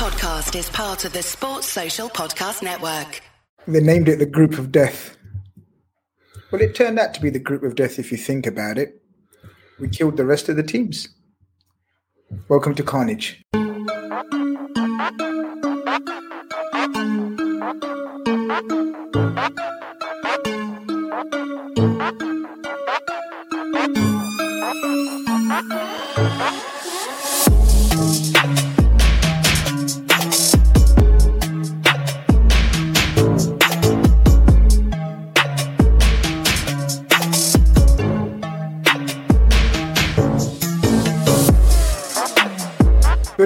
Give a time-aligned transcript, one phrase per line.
[0.00, 3.20] podcast is part of the Sports Social Podcast Network.
[3.68, 5.14] They named it the Group of Death.
[6.50, 9.02] Well, it turned out to be the Group of Death if you think about it.
[9.78, 11.10] We killed the rest of the teams.
[12.48, 13.42] Welcome to Khanage.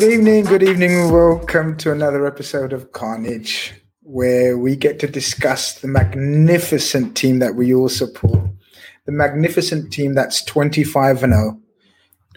[0.05, 1.11] Evening, good evening.
[1.11, 3.73] Welcome to another episode of Khanage,
[4.03, 8.51] where we get to discuss the magnificent team that we all support.
[9.07, 11.61] The magnificent team that's 25 and 0,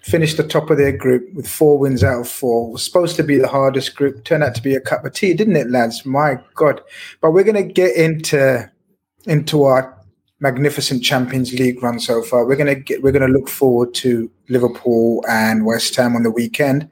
[0.02, 2.72] finished the top of their group with four wins out of four.
[2.72, 5.34] Was supposed to be the hardest group, turned out to be a cup of tea,
[5.34, 6.06] didn't it, lads?
[6.06, 6.80] My God!
[7.20, 8.72] But we're going to get into
[9.26, 9.94] into our
[10.40, 12.46] magnificent Champions League run so far.
[12.46, 16.32] We're to get we're going to look forward to Liverpool and West Ham on the
[16.32, 16.90] weekend.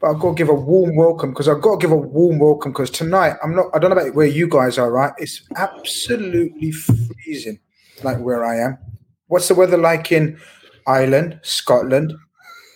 [0.00, 2.38] But I've got to give a warm welcome because I've got to give a warm
[2.38, 3.66] welcome because tonight I'm not.
[3.74, 4.90] I don't know about where you guys are.
[4.90, 7.60] Right, it's absolutely freezing,
[8.02, 8.78] like where I am.
[9.26, 10.40] What's the weather like in
[10.86, 12.14] Ireland, Scotland,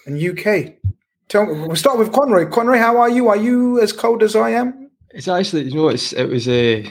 [0.07, 0.75] and UK?
[1.29, 1.47] Tell.
[1.47, 2.47] We'll start with Conroy.
[2.51, 3.29] Conroy, how are you?
[3.29, 4.91] Are you as cold as I am?
[5.11, 6.85] It's actually, you know, it's it was a.
[6.85, 6.91] Uh,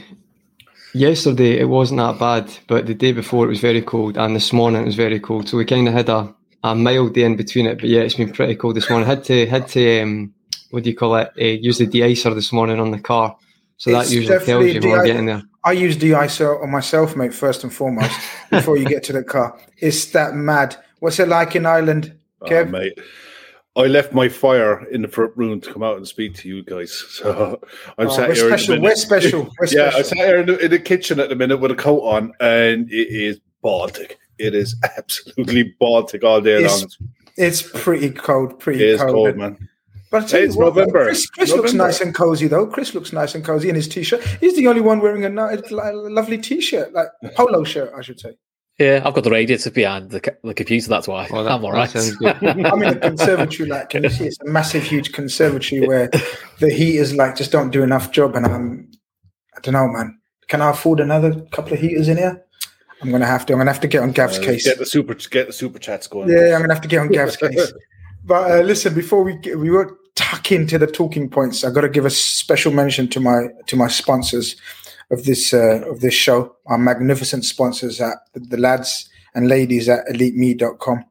[0.96, 4.52] yesterday it wasn't that bad, but the day before it was very cold, and this
[4.54, 5.48] morning it was very cold.
[5.48, 7.80] So we kind of had a a mild day in between it.
[7.80, 9.08] But yeah, it's been pretty cold this morning.
[9.08, 10.34] I had to had to um,
[10.72, 11.32] what do you call it?
[11.40, 13.36] Uh, use the de-icer this morning on the car.
[13.78, 15.44] So It's that usually tells you definitely when we're de- getting there.
[15.66, 18.12] I use de-icer on myself, mate, first and foremost,
[18.50, 19.60] before you get to the car.
[19.78, 20.76] It's that mad.
[21.00, 22.98] What's it like in Ireland, Oh, mate.
[23.76, 26.64] I left my fire in the front room to come out and speak to you
[26.64, 26.92] guys.
[27.10, 27.60] So
[27.98, 28.48] I'm Oh, sat we're here.
[28.50, 28.76] special.
[28.76, 29.42] In We're special.
[29.60, 29.98] We're yeah, special.
[29.98, 32.34] I'm sat here in the, in the kitchen at the minute with a coat on,
[32.40, 34.18] and it is Baltic.
[34.40, 36.90] It is absolutely Baltic all day It's long.
[37.38, 38.60] It's pretty cold.
[38.60, 39.12] Pretty It is cold.
[39.14, 39.70] cold, man.
[40.12, 41.06] But I tell It's you what, November.
[41.06, 42.68] Chris, Chris looks nice and cozy though.
[42.68, 44.24] Chris looks nice and cozy in his t-shirt.
[44.40, 48.38] He's the only one wearing a, ni- lovely t-shirt, like polo shirt, I should say.
[48.80, 50.88] Yeah, I've got the radiator behind the, the computer.
[50.90, 51.90] That's why Oh, that- I'm all right.
[51.90, 52.38] that.
[52.72, 54.26] I'm in a conservatory, like can you see?
[54.26, 56.10] It's a massive, huge conservatory where
[56.60, 58.92] the heaters like just don't do enough job, and I'm,
[59.58, 60.20] I don't know, man.
[60.48, 62.44] Can I afford another couple of heaters in here?
[63.04, 63.54] I'm gonna have to.
[63.54, 64.66] I'm gonna have to get on Gav's Uh, case.
[64.66, 66.30] Get the super, get the super chats going.
[66.30, 67.74] Yeah, I'm gonna have to get on Gav's case.
[68.26, 71.82] But uh, listen, before we get, we won't tuck into the talking points, I got
[71.82, 74.56] to give a special mention to my to my sponsors
[75.12, 79.90] of this uh, of this show, our magnificent sponsors at the, the lads and ladies
[79.90, 81.04] at elitemii.com.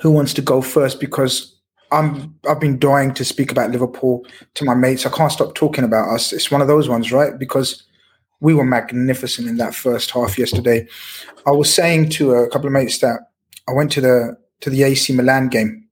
[0.00, 1.00] who wants to go first?
[1.00, 1.54] Because
[1.90, 4.24] I'm I've been dying to speak about Liverpool
[4.54, 5.06] to my mates.
[5.06, 6.32] I can't stop talking about us.
[6.32, 7.38] It's one of those ones, right?
[7.38, 7.82] Because
[8.40, 10.86] we were magnificent in that first half yesterday.
[11.46, 13.20] I was saying to a couple of mates that
[13.68, 15.86] I went to the to the AC Milan game.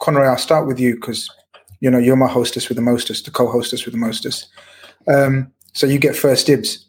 [0.00, 1.28] Conroy, I'll start with you because
[1.80, 4.48] you know you're my hostess with the mostest, the co-hostess with the mostest.
[5.06, 6.86] Um, so you get first dibs.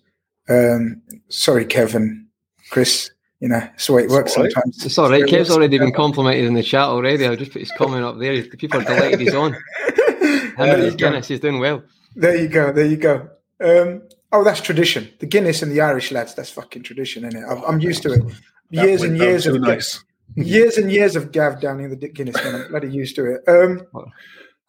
[0.47, 2.27] Um, sorry, Kevin,
[2.71, 3.11] Chris.
[3.39, 4.51] You know, it's the way it works all right.
[4.51, 4.85] sometimes.
[4.85, 5.21] It's all right.
[5.21, 7.25] It's the way it Kev's already been complimented in the chat already.
[7.25, 8.43] I'll just put his comment up there.
[8.43, 9.53] People are delighted he's on.
[10.21, 11.09] Him There and you his go.
[11.09, 11.81] Guinness, he's doing well.
[12.17, 12.73] There you go.
[12.73, 13.29] There you go.
[13.61, 14.01] Um,
[14.33, 15.09] oh, that's tradition.
[15.19, 16.33] The Guinness and the Irish lads.
[16.35, 17.45] That's fucking tradition, isn't it?
[17.49, 18.23] I'm, I'm used to it.
[18.71, 20.03] That Years and years too of nice.
[20.35, 22.35] Years and years of Gav downing the Guinness.
[22.35, 23.41] Man, I'm bloody used to it.
[23.47, 23.81] Um,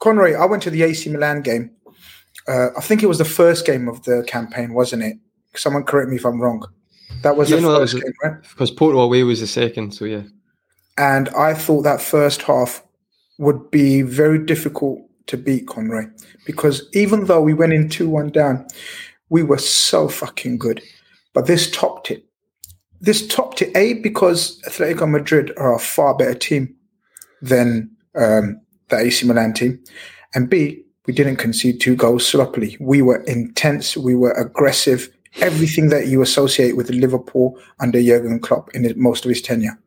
[0.01, 1.71] Conroy, I went to the AC Milan game.
[2.49, 5.17] Uh, I think it was the first game of the campaign, wasn't it?
[5.55, 6.67] Someone correct me if I'm wrong.
[7.23, 8.43] That was Yeah, the no, that first was game, right?
[8.43, 10.23] Because Porto away was the second, so yeah.
[10.97, 12.83] And I thought that first half
[13.39, 16.07] would be very difficult to beat Conroy
[16.45, 18.67] because even though we went in 2 1 down,
[19.29, 20.83] we were so fucking good.
[21.33, 22.25] But this topped it.
[23.01, 26.75] This topped it, A, because Atletico Madrid are a far better team
[27.41, 29.83] than um, the AC Milan team.
[30.35, 32.77] And B, we didn't concede two goals sloppily.
[32.79, 35.09] We were intense, we were aggressive,
[35.41, 39.79] everything that you associate with Liverpool under Jurgen Klopp in most of his tenure.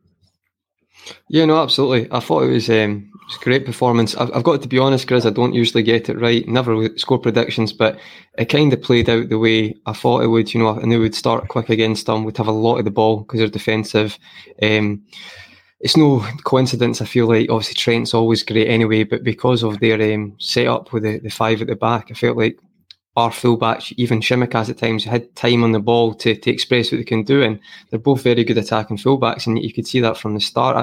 [1.28, 2.10] Yeah, no, absolutely.
[2.10, 4.14] I thought it was um, it was a great performance.
[4.16, 5.26] I've, I've got to be honest, Chris.
[5.26, 6.46] I don't usually get it right.
[6.48, 7.98] Never score predictions, but
[8.38, 10.52] it kind of played out the way I thought it would.
[10.54, 12.24] You know, and they would start quick against them.
[12.24, 14.18] Would have a lot of the ball because they're defensive.
[14.62, 15.02] Um,
[15.80, 17.02] it's no coincidence.
[17.02, 21.02] I feel like obviously Trent's always great anyway, but because of their um, setup with
[21.02, 22.58] the, the five at the back, I felt like
[23.16, 26.98] our fullbacks, even Tsimikas at times, had time on the ball to, to express what
[26.98, 27.42] they can do.
[27.42, 29.46] And they're both very good attacking fullbacks.
[29.46, 30.76] And you could see that from the start.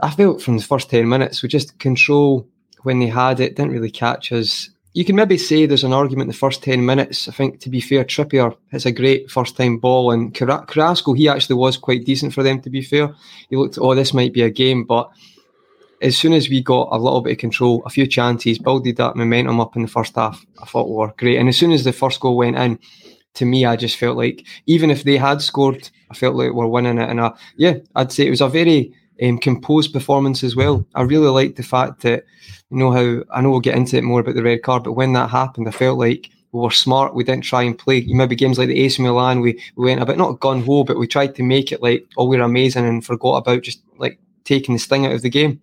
[0.00, 2.48] I, I felt from the first 10 minutes, we just control
[2.82, 4.70] when they had it, didn't really catch us.
[4.94, 7.28] You can maybe say there's an argument in the first 10 minutes.
[7.28, 10.12] I think, to be fair, Trippier has a great first time ball.
[10.12, 13.14] And Carrasco, he actually was quite decent for them, to be fair.
[13.50, 14.84] He looked, oh, this might be a game.
[14.84, 15.10] But
[16.04, 19.16] as soon as we got a little bit of control, a few chances, builded that
[19.16, 21.38] momentum up in the first half, I thought we were great.
[21.38, 22.78] And as soon as the first goal went in,
[23.34, 26.66] to me, I just felt like even if they had scored, I felt like we're
[26.66, 27.08] winning it.
[27.08, 30.86] And I, yeah, I'd say it was a very um, composed performance as well.
[30.94, 32.24] I really liked the fact that,
[32.70, 34.92] you know, how I know we'll get into it more about the red card, but
[34.92, 37.14] when that happened, I felt like we were smart.
[37.14, 37.98] We didn't try and play.
[37.98, 40.84] You maybe games like the AC Milan, we, we went a bit not gun ho,
[40.84, 44.18] but we tried to make it like, oh, we're amazing and forgot about just like
[44.44, 45.60] taking the sting out of the game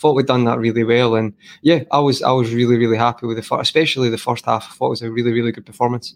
[0.00, 3.26] thought we'd done that really well, and yeah, I was I was really really happy
[3.26, 4.66] with the first, especially the first half.
[4.70, 6.14] I thought it was a really really good performance.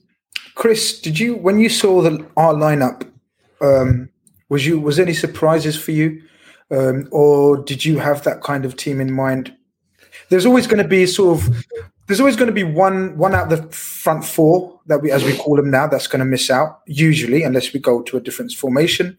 [0.54, 3.06] Chris, did you when you saw the our lineup?
[3.60, 4.08] Um,
[4.48, 6.22] was you was any surprises for you,
[6.70, 9.54] um, or did you have that kind of team in mind?
[10.30, 11.64] There's always going to be sort of
[12.06, 15.24] there's always going to be one one out of the front four that we as
[15.24, 18.20] we call them now that's going to miss out usually unless we go to a
[18.20, 19.18] different formation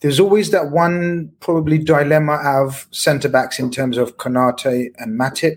[0.00, 5.56] there's always that one probably dilemma of centre backs in terms of Konate and Matip.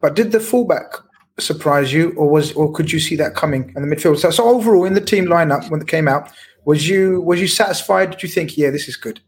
[0.00, 0.92] But did the fullback
[1.38, 4.18] surprise you, or was or could you see that coming in the midfield?
[4.18, 6.30] So, so overall, in the team lineup when it came out,
[6.64, 8.10] was you was you satisfied?
[8.10, 9.20] Did you think, yeah, this is good?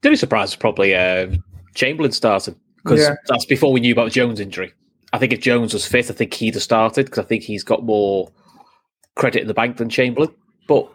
[0.00, 1.28] The only surprise was probably uh,
[1.74, 3.14] Chamberlain started because yeah.
[3.26, 4.72] that's before we knew about Jones' injury.
[5.12, 7.62] I think if Jones was fit, I think he'd have started because I think he's
[7.62, 8.30] got more
[9.14, 10.34] credit in the bank than Chamberlain.
[10.66, 10.88] But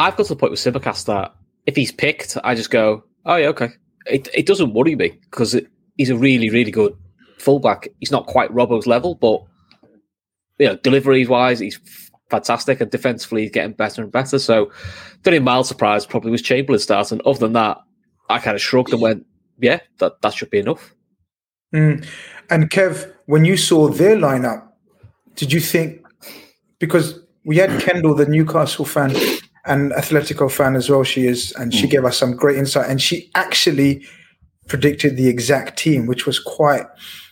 [0.00, 1.34] I've got to the point with Tsimikas that
[1.66, 3.70] if he's picked, I just go, oh yeah, okay.
[4.06, 5.58] It it doesn't worry me because
[5.96, 6.96] he's a really really good
[7.38, 7.88] fullback.
[8.00, 9.42] He's not quite Robbo's level, but
[10.58, 11.78] you know, delivery wise, he's
[12.30, 14.38] fantastic, and defensively, he's getting better and better.
[14.38, 14.70] So,
[15.22, 17.20] the only mild surprise probably was Chamberlain starting.
[17.24, 17.78] Other than that,
[18.28, 19.26] I kind of shrugged and went,
[19.60, 20.94] yeah, that that should be enough.
[21.74, 22.06] Mm.
[22.50, 24.68] And Kev, when you saw their lineup,
[25.34, 26.04] did you think
[26.78, 29.14] because we had Kendall, the Newcastle fan,
[29.64, 31.04] and Atletico fan as well.
[31.04, 31.90] She is, and she mm.
[31.90, 32.90] gave us some great insight.
[32.90, 34.06] And she actually
[34.66, 36.86] predicted the exact team, which was quite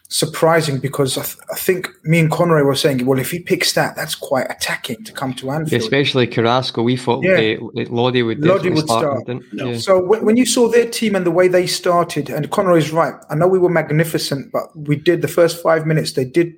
[0.08, 3.72] surprising because I, th- I, think me and Conroy were saying, well, if he picks
[3.72, 5.82] that, that's quite attacking to come to Anfield.
[5.82, 6.82] Especially Carrasco.
[6.82, 7.56] We thought yeah.
[7.60, 9.22] uh, Lodi would, Lodi would start.
[9.22, 9.42] start.
[9.52, 9.70] No.
[9.70, 9.78] Yeah.
[9.78, 13.14] So w- when you saw their team and the way they started, and Conroy's right,
[13.28, 16.54] I know we were magnificent, but we did the first five minutes, they did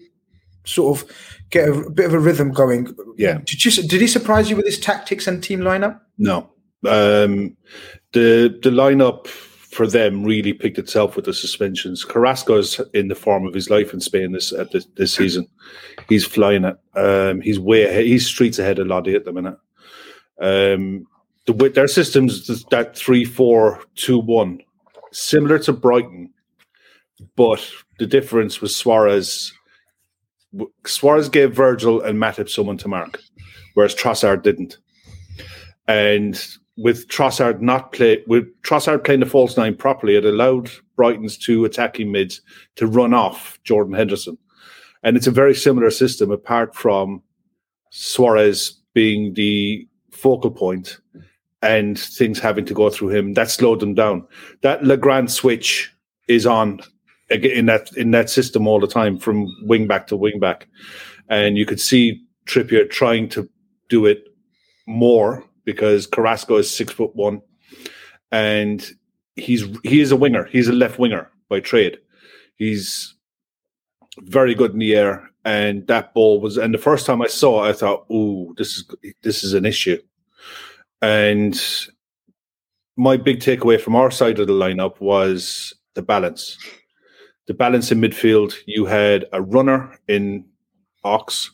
[0.65, 1.11] sort of
[1.51, 2.95] get a, a, bit of a rhythm going.
[3.17, 3.39] Yeah.
[3.45, 6.01] Did you did he surprise you with his tactics and team lineup?
[6.19, 6.51] No.
[6.87, 7.57] Um,
[8.13, 12.05] the the lineup for them really picked itself with the suspensions.
[12.05, 15.47] Carrasco's in the form of his life in Spain this uh, this, this, season.
[16.09, 16.77] He's flying it.
[16.95, 19.59] Um, he's way ahead, he's streets ahead of Lodi at the minute.
[20.41, 21.07] Um,
[21.47, 24.61] the, their systems that three four two one
[25.13, 26.31] similar to Brighton,
[27.37, 29.53] but the difference was Suarez
[30.87, 33.21] Suarez gave Virgil and Matip someone to mark,
[33.75, 34.79] whereas Trossard didn't.
[35.87, 36.41] And
[36.77, 41.65] with Trossard not play with Trossard playing the false nine properly, it allowed Brighton's two
[41.65, 42.41] attacking mids
[42.77, 44.39] to run off Jordan Henderson.
[45.03, 47.23] And it's a very similar system, apart from
[47.91, 50.99] Suarez being the focal point
[51.63, 53.35] and things having to go through him.
[53.35, 54.27] That slowed them down.
[54.63, 55.93] That Legrand switch
[56.29, 56.81] is on
[57.31, 60.67] in that in that system all the time from wing back to wing back,
[61.29, 63.49] and you could see Trippier trying to
[63.89, 64.25] do it
[64.87, 67.43] more because Carrasco is six foot one,
[68.33, 68.91] and
[69.37, 70.45] he's he is a winger.
[70.47, 71.99] He's a left winger by trade.
[72.57, 73.15] He's
[74.21, 76.57] very good in the air, and that ball was.
[76.57, 78.85] And the first time I saw, it, I thought, "Ooh, this is
[79.23, 80.01] this is an issue."
[81.03, 81.61] And
[82.97, 86.59] my big takeaway from our side of the lineup was the balance
[87.49, 90.45] the balance in midfield, you had a runner in
[91.03, 91.51] Ox,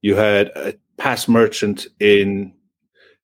[0.00, 2.52] you had a pass merchant in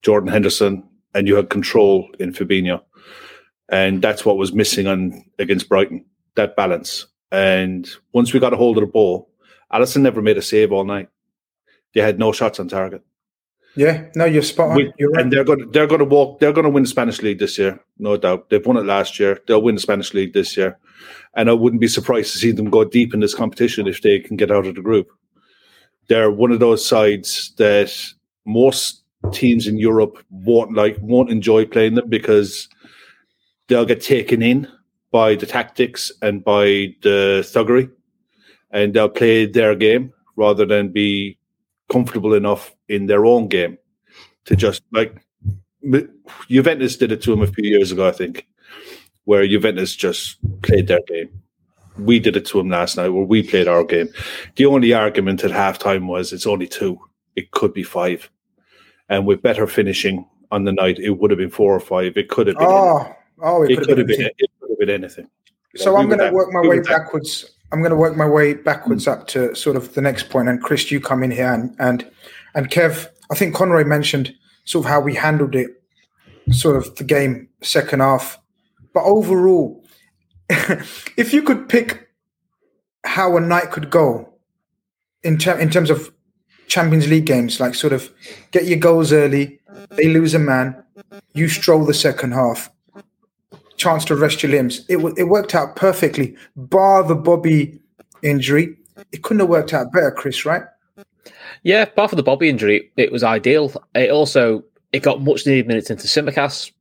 [0.02, 2.82] Jordan Henderson, and you had control in Fabinho.
[3.70, 6.04] And that's what was missing on against Brighton,
[6.36, 7.06] that balance.
[7.32, 9.30] And once we got a hold of the ball,
[9.72, 11.08] Alisson never made a save all night.
[11.94, 13.02] They had no shots on target.
[13.76, 14.76] Yeah, no, you're spot on.
[14.76, 15.22] With- you're right.
[15.22, 16.40] and they're going to they're going to walk.
[16.40, 18.50] They're going to win the Spanish league this year, no doubt.
[18.50, 19.38] They've won it last year.
[19.46, 20.76] They'll win the Spanish league this year,
[21.34, 24.18] and I wouldn't be surprised to see them go deep in this competition if they
[24.18, 25.10] can get out of the group.
[26.08, 27.92] They're one of those sides that
[28.44, 29.02] most
[29.32, 32.68] teams in Europe won't like, won't enjoy playing them because
[33.68, 34.66] they'll get taken in
[35.12, 37.90] by the tactics and by the thuggery,
[38.70, 41.38] and they'll play their game rather than be
[41.90, 43.76] comfortable enough in their own game
[44.44, 45.14] to just like
[46.48, 48.46] Juventus did it to him a few years ago, I think,
[49.30, 51.30] where Juventus just played their game.
[51.96, 54.08] We did it to him last night, where we played our game.
[54.56, 56.98] The only argument at halftime was it's only two;
[57.36, 58.28] it could be five,
[59.08, 62.16] and with better finishing on the night, it would have been four or five.
[62.16, 62.66] It could have been.
[62.66, 64.16] oh, oh, it could have been.
[64.16, 64.32] anything.
[64.36, 65.28] It could have been anything.
[65.76, 67.52] So I'm going to work my we way backwards.
[67.70, 70.48] I'm going to work my way backwards up to sort of the next point.
[70.48, 72.04] And Chris, you come in here and and
[72.56, 74.34] and Kev, I think Conroy mentioned
[74.64, 75.70] sort of how we handled it,
[76.50, 78.39] sort of the game second half.
[78.92, 79.84] But overall,
[80.50, 82.08] if you could pick
[83.04, 84.32] how a night could go
[85.22, 86.12] in ter- in terms of
[86.66, 88.10] Champions League games, like sort of
[88.52, 90.82] get your goals early, they lose a man,
[91.34, 92.70] you stroll the second half,
[93.76, 94.84] chance to rest your limbs.
[94.88, 97.80] It w- it worked out perfectly, bar the Bobby
[98.22, 98.76] injury.
[99.12, 100.44] It couldn't have worked out better, Chris.
[100.44, 100.62] Right?
[101.62, 103.72] Yeah, bar from the Bobby injury, it was ideal.
[103.94, 106.72] It also it got much needed minutes into Tsimikas,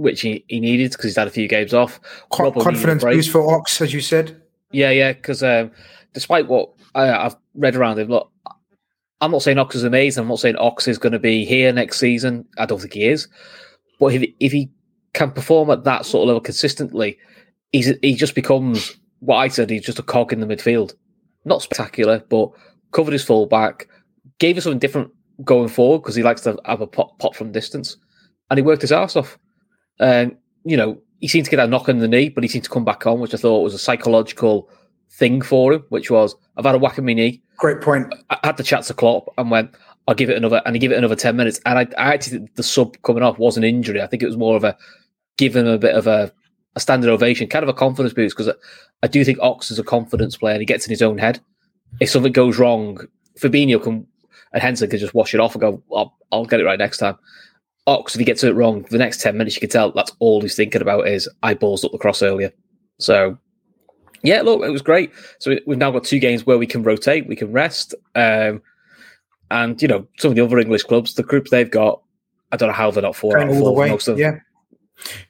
[0.00, 2.00] which he, he needed because he's had a few games off.
[2.30, 4.40] Con- Robbo needed a confidence boost for Ox, as you said.
[4.72, 5.70] Yeah, yeah, because um,
[6.14, 8.30] despite what I, I've read around him, look,
[9.20, 10.22] I'm not saying Ox is amazing.
[10.22, 12.46] I'm not saying Ox is going to be here next season.
[12.56, 13.28] I don't think he is.
[13.98, 14.70] But if, if he
[15.12, 17.18] can perform at that sort of level consistently,
[17.72, 19.68] he's he just becomes what I said.
[19.68, 20.94] He's just a cog in the midfield.
[21.44, 22.50] Not spectacular, but
[22.92, 23.88] covered his full back,
[24.38, 25.10] gave us something different
[25.44, 27.96] going forward because he likes to have a pop, pop from distance,
[28.50, 29.38] and he worked his ass off.
[30.00, 32.64] And you know, he seemed to get a knock on the knee, but he seemed
[32.64, 34.68] to come back on, which I thought was a psychological
[35.10, 37.42] thing for him, which was I've had a whack in my knee.
[37.56, 38.12] Great point.
[38.30, 39.74] I had the chat to Klopp and went,
[40.08, 41.60] I'll give it another, and he gave it another 10 minutes.
[41.66, 44.00] And I, I actually think the sub coming off was an injury.
[44.00, 44.76] I think it was more of a
[45.36, 46.32] give him a bit of a,
[46.74, 48.54] a standard ovation, kind of a confidence boost, because I,
[49.02, 51.40] I do think Ox is a confidence player and he gets in his own head.
[52.00, 52.98] If something goes wrong,
[53.38, 54.06] Fabinho can,
[54.52, 56.98] and Henson can just wash it off and go, I'll, I'll get it right next
[56.98, 57.18] time.
[57.90, 60.40] Ox, if he gets it wrong, the next 10 minutes, you can tell that's all
[60.40, 62.52] he's thinking about is, I balls up the cross earlier.
[62.98, 63.36] So,
[64.22, 65.10] yeah, look, it was great.
[65.38, 67.94] So we- we've now got two games where we can rotate, we can rest.
[68.14, 68.62] Um,
[69.50, 72.00] and, you know, some of the other English clubs, the groups they've got,
[72.52, 73.90] I don't know how they're not four out Going of all the four way.
[73.90, 74.20] most of them.
[74.20, 74.38] Yeah.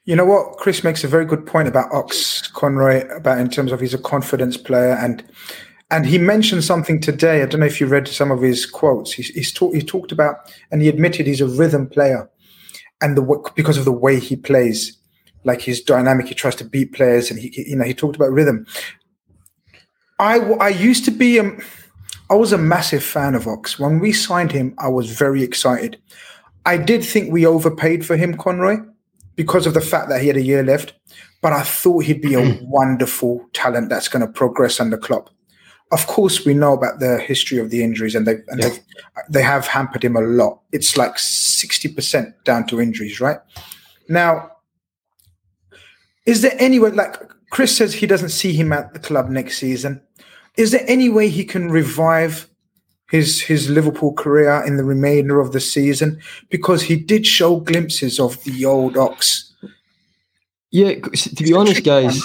[0.04, 0.56] You know what?
[0.58, 3.98] Chris makes a very good point about Ox Conroy about in terms of he's a
[3.98, 5.22] confidence player and
[5.92, 7.42] and he mentioned something today.
[7.42, 9.12] I don't know if you read some of his quotes.
[9.12, 10.36] He's, he's talk, he talked about
[10.70, 12.28] and he admitted he's a rhythm player,
[13.00, 14.96] and the because of the way he plays,
[15.44, 18.16] like his dynamic, he tries to beat players, and he he- you know he talked
[18.16, 18.66] about rhythm.
[20.18, 21.60] I I used to be um,
[22.28, 23.78] I was a massive fan of Ox.
[23.78, 25.98] When we signed him, I was very excited.
[26.66, 28.76] I did think we overpaid for him, Conroy,
[29.34, 30.94] because of the fact that he had a year left.
[31.42, 35.30] But I thought he'd be a wonderful talent that's going to progress under Klopp.
[35.92, 38.68] Of course, we know about the history of the injuries, and they and Yeah.
[38.68, 38.80] they've,
[39.28, 40.60] they have hampered him a lot.
[40.72, 43.38] It's like sixty percent down to injuries, right?
[44.08, 44.50] Now,
[46.26, 46.90] is there any way?
[46.90, 47.16] Like
[47.50, 50.00] Chris says, he doesn't see him at the club next season.
[50.56, 52.48] Is there any way he can revive
[53.10, 56.20] his his Liverpool career in the remainder of the season?
[56.50, 59.52] Because he did show glimpses of the old Ox.
[60.70, 62.22] Yeah, to be honest, guys,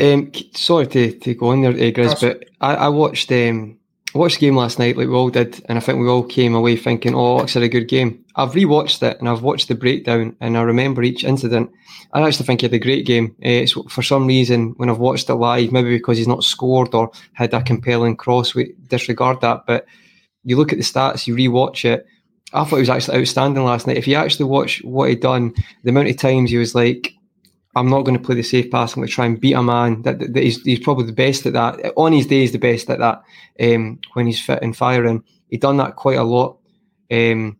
[0.00, 3.78] um, sorry to, to go on there, uh, Grizz, but I, I watched um,
[4.14, 6.22] I watched the game last night, like we all did, and I think we all
[6.22, 9.74] came away thinking, "Oh, it's a good game." I've rewatched it and I've watched the
[9.74, 11.70] breakdown, and I remember each incident.
[12.12, 13.34] I actually think he had a great game.
[13.44, 16.94] Uh, it's for some reason when I've watched it live, maybe because he's not scored
[16.94, 19.66] or had a compelling cross, we disregard that.
[19.66, 19.86] But
[20.44, 22.06] you look at the stats, you rewatch it.
[22.54, 23.98] I thought he was actually outstanding last night.
[23.98, 27.12] If you actually watch what he'd done, the amount of times he was like,
[27.78, 28.92] I'm not going to play the safe pass.
[28.92, 30.02] I'm going to try and beat a man.
[30.02, 31.92] That, that he's, he's probably the best at that.
[31.96, 33.22] On his day, he's the best at that.
[33.60, 36.58] Um, when he's fit and firing, he done that quite a lot.
[37.10, 37.56] Um,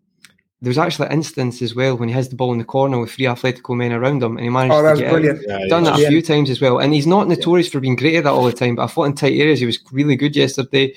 [0.60, 2.98] there was actually an instance as well when he has the ball in the corner
[2.98, 5.40] with three Atletico men around him, and he managed Oh, that to get brilliant.
[5.46, 5.90] Yeah, Done yeah.
[5.92, 8.32] that a few times as well, and he's not notorious for being great at that
[8.32, 8.74] all the time.
[8.74, 10.94] But I thought in tight areas he was really good yesterday.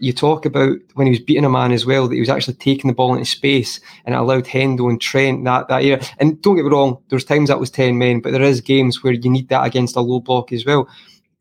[0.00, 2.54] You talk about when he was beating a man as well that he was actually
[2.54, 6.00] taking the ball into space and it allowed Hendo and Trent that that area.
[6.18, 9.02] And don't get me wrong, there's times that was ten men, but there is games
[9.02, 10.88] where you need that against a low block as well.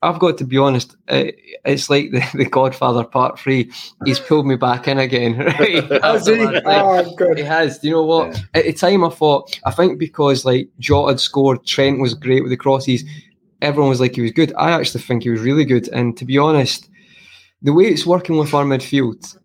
[0.04, 0.96] I've got to be honest.
[1.08, 1.26] Uh,
[1.66, 3.72] it's like the, the Godfather Part Three.
[4.06, 5.38] He's pulled me back in again.
[5.58, 6.04] Right?
[6.04, 6.36] Has he?
[6.40, 7.38] Oh, good.
[7.38, 7.80] He has.
[7.80, 8.36] Do you know what?
[8.36, 8.44] Yeah.
[8.54, 12.44] At the time, I thought I think because like Jota had scored, Trent was great
[12.44, 13.04] with the crosses.
[13.62, 14.54] Everyone was like he was good.
[14.56, 15.88] I actually think he was really good.
[15.90, 16.90] And to be honest,
[17.62, 19.38] the way it's working with our midfield,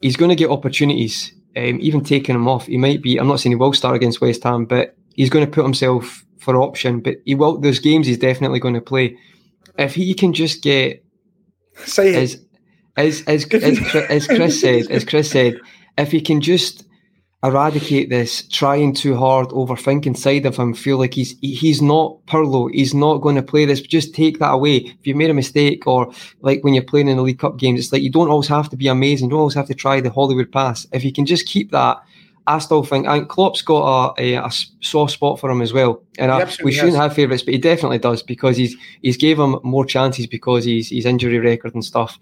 [0.00, 1.32] he's going to get opportunities.
[1.56, 3.18] Um, even taking him off, he might be.
[3.18, 6.24] I'm not saying he will start against West Ham, but he's going to put himself
[6.38, 7.00] for option.
[7.00, 7.58] But he will.
[7.58, 9.16] Those games, he's definitely going to play.
[9.76, 11.04] If he can just get
[11.84, 12.16] Say it.
[12.16, 12.44] as
[12.96, 15.58] as as as, as Chris said, as Chris said,
[15.96, 16.84] if he can just
[17.44, 22.70] eradicate this trying too hard, overthinking side of him, feel like he's he's not Pirlo,
[22.72, 23.80] he's not going to play this.
[23.80, 24.76] Just take that away.
[24.76, 27.80] If you made a mistake, or like when you're playing in the League Cup games,
[27.80, 29.26] it's like you don't always have to be amazing.
[29.26, 30.86] You don't always have to try the Hollywood pass.
[30.92, 31.98] If you can just keep that.
[32.46, 36.02] I still think and Klopp's got a, a, a soft spot for him as well,
[36.18, 37.02] and I, we shouldn't has.
[37.02, 40.88] have favourites, but he definitely does because he's he's gave him more chances because he's
[40.88, 42.18] his injury record and stuff.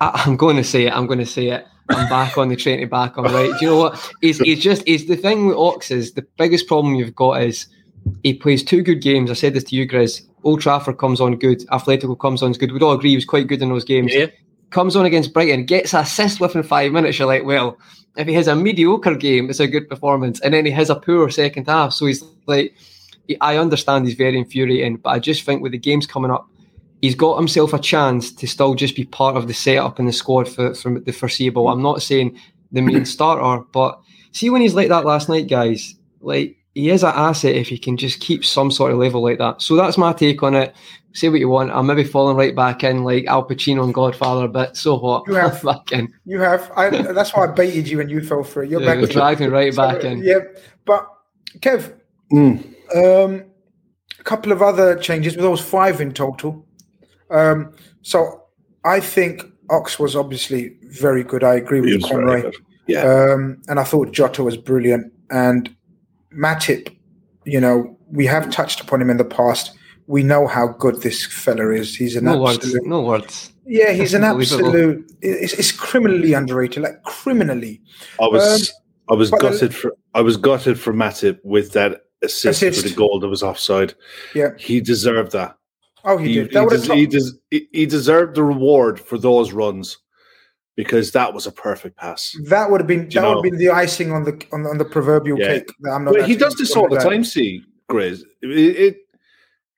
[0.00, 0.94] I, I'm going to say it.
[0.94, 1.66] I'm going to say it.
[1.90, 3.16] I'm back on the train to back.
[3.16, 3.50] I'm right.
[3.58, 4.12] Do you know what?
[4.20, 7.66] He's, he's just he's the thing with Ox is the biggest problem you've got is
[8.22, 9.30] he plays two good games.
[9.30, 10.22] I said this to you, Grizz.
[10.44, 11.60] Old Trafford comes on good.
[11.68, 12.72] Atletico comes on good.
[12.72, 14.14] We'd all agree he was quite good in those games.
[14.14, 14.26] Yeah.
[14.70, 17.18] Comes on against Brighton, gets an assist within five minutes.
[17.18, 17.78] You're like, well,
[18.16, 20.96] if he has a mediocre game, it's a good performance, and then he has a
[20.96, 21.92] poor second half.
[21.92, 22.74] So he's like,
[23.40, 26.48] I understand he's very infuriating, but I just think with the games coming up,
[27.04, 30.12] he's got himself a chance to still just be part of the setup in the
[30.12, 31.68] squad for, for the foreseeable.
[31.68, 32.38] I'm not saying
[32.72, 34.00] the main starter, but
[34.32, 37.76] see when he's like that last night, guys, like he is an asset if he
[37.76, 39.60] can just keep some sort of level like that.
[39.60, 40.74] So that's my take on it.
[41.12, 41.72] Say what you want.
[41.72, 45.24] I'm maybe falling right back in like Al Pacino and Godfather, but so what?
[45.28, 45.62] You have.
[45.70, 46.10] back in.
[46.24, 46.72] You have.
[46.74, 48.70] I, that's why I baited you and you fell for it.
[48.70, 49.10] You're Yeah, back.
[49.10, 50.24] driving right back in.
[50.24, 50.38] Yeah,
[50.86, 51.06] but
[51.58, 51.92] Kev,
[52.32, 52.64] Mm.
[52.96, 53.44] um,
[54.18, 55.36] a couple of other changes.
[55.36, 56.66] There was five in total.
[57.30, 58.42] Um, so
[58.84, 61.42] I think Ox was obviously very good.
[61.44, 62.52] I agree with He you, was very Conroy.
[62.86, 63.04] Yeah.
[63.32, 65.12] Um, and I thought Jota was brilliant.
[65.30, 65.74] And
[66.36, 66.94] Matip,
[67.44, 69.72] you know, we have touched upon him in the past.
[70.06, 71.96] We know how good this fella is.
[71.96, 72.58] He's an No words.
[72.58, 72.86] absolute.
[72.86, 73.52] No words.
[73.66, 75.10] Yeah, he's an absolute.
[75.22, 77.80] It's, it's criminally underrated, like criminally.
[78.20, 78.70] I was
[79.08, 82.82] I was but the- gutted for I was gutted for Matip with that assist, Assist.
[82.82, 83.94] for the goal that was offside.
[84.34, 84.50] Yeah.
[84.58, 85.56] He deserved that.
[86.04, 86.52] Oh, he, He, did.
[86.52, 89.98] he, des- he, des- he- deserved the reward for those runs
[90.76, 92.36] because that was a perfect pass.
[92.48, 94.78] That would have been that would have been the icing on the on, the- on
[94.78, 95.58] the proverbial Yeah.
[95.58, 95.72] cake.
[95.80, 96.14] That I'm not.
[96.14, 97.24] But he does this all the time.
[97.24, 98.22] See, Grizz.
[98.42, 98.96] It, it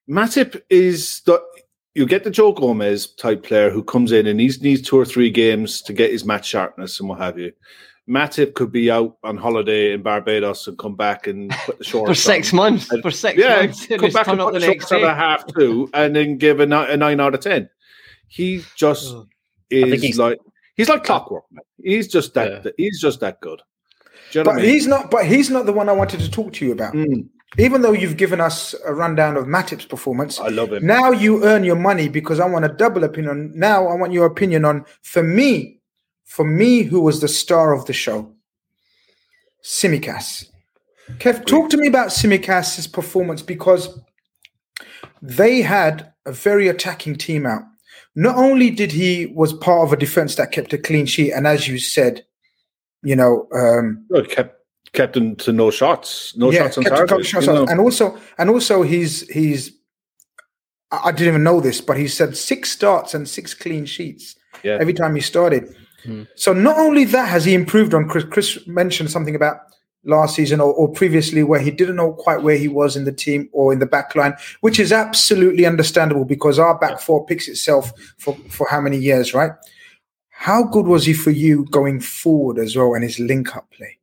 [0.08, 1.42] Matip is the
[1.94, 5.04] you get the Joe Gomez type player who comes in and he needs two or
[5.04, 7.52] three games to get his match sharpness and what have you.
[8.08, 12.08] Matip could be out on holiday in Barbados and come back and put the shorts
[12.10, 12.56] For six on.
[12.56, 12.90] months.
[12.92, 13.86] And- For six Yeah, months.
[13.90, 15.06] and come back and put the the next shorts on day.
[15.06, 17.68] a half two, and then give a, ni- a nine out of ten.
[18.28, 19.26] He just Oh.
[19.70, 20.38] is he's- like
[20.76, 21.44] he's like clockwork.
[21.50, 21.62] Man.
[21.82, 22.64] He's just that.
[22.64, 22.70] Yeah.
[22.76, 23.60] He's just that good.
[24.32, 24.64] You know But I mean?
[24.66, 25.10] he's not.
[25.10, 26.94] But he's not the one I wanted to talk to you about.
[26.94, 30.84] Mm, Even though you've given us a rundown of Matip's performance, I love him.
[30.86, 33.52] now you earn your money because I want a double opinion.
[33.54, 35.75] Now I want your opinion on for me,
[36.26, 38.30] for me, who was the star of the show,
[39.64, 40.46] Tsimikas.
[41.18, 43.98] Kev, talk to me about Tsimikas's performance because
[45.22, 47.62] they had a very attacking team out.
[48.16, 51.46] Not only did he was part of a defense that kept a clean sheet, and
[51.46, 52.24] as you said,
[53.02, 54.56] you know, um, Well, kept
[54.92, 57.26] kept him to no shots, no yeah, shots on kept a couple target.
[57.26, 59.72] shots on- and also and also he's he's
[60.90, 64.34] I I didn't even know this, but he said six starts and six clean sheets
[64.64, 64.78] Yeah.
[64.80, 65.74] every time he started.
[66.06, 66.22] Hmm.
[66.34, 68.08] So not only that has he improved on.
[68.08, 69.58] Chris, Chris mentioned something about
[70.04, 73.12] last season or, or previously where he didn't know quite where he was in the
[73.12, 77.48] team or in the back line, which is absolutely understandable because our back four picks
[77.48, 79.52] itself for for how many years, right?
[80.30, 83.98] How good was he for you going forward as well and his link up play?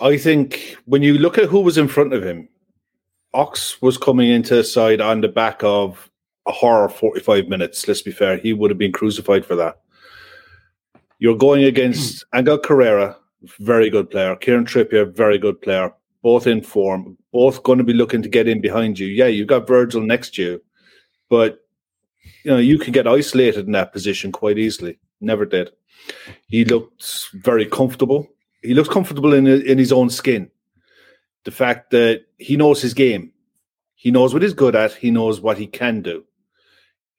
[0.00, 2.48] I think when you look at who was in front of him,
[3.32, 6.10] Ox was coming into the side on the back of
[6.46, 7.86] a horror 45 minutes.
[7.86, 8.38] Let's be fair.
[8.38, 9.80] He would have been crucified for that.
[11.18, 12.38] You're going against mm.
[12.38, 13.16] Angel Correa,
[13.60, 14.36] very good player.
[14.36, 15.92] Kieran Trippier, very good player.
[16.22, 19.06] Both in form, both going to be looking to get in behind you.
[19.06, 20.62] Yeah, you've got Virgil next to you,
[21.28, 21.58] but
[22.44, 24.98] you know you can get isolated in that position quite easily.
[25.20, 25.70] Never did.
[26.46, 28.26] He looked very comfortable.
[28.62, 30.50] He looks comfortable in in his own skin.
[31.44, 33.32] The fact that he knows his game,
[33.94, 34.94] he knows what he's good at.
[34.94, 36.24] He knows what he can do.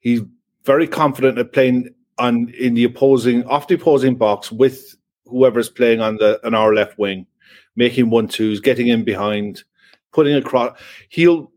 [0.00, 0.22] He's
[0.64, 6.00] very confident at playing on in the opposing off the opposing box with whoever's playing
[6.00, 7.26] on the on our left wing,
[7.76, 9.64] making one twos, getting in behind,
[10.12, 10.78] putting across.
[11.08, 11.50] He'll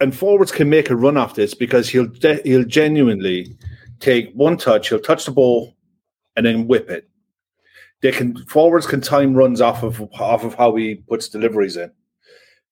[0.00, 3.56] and forwards can make a run off this because he'll de- he'll genuinely
[4.00, 5.76] take one touch, he'll touch the ball,
[6.36, 7.08] and then whip it.
[8.02, 11.90] They can forwards can time runs off of off of how he puts deliveries in.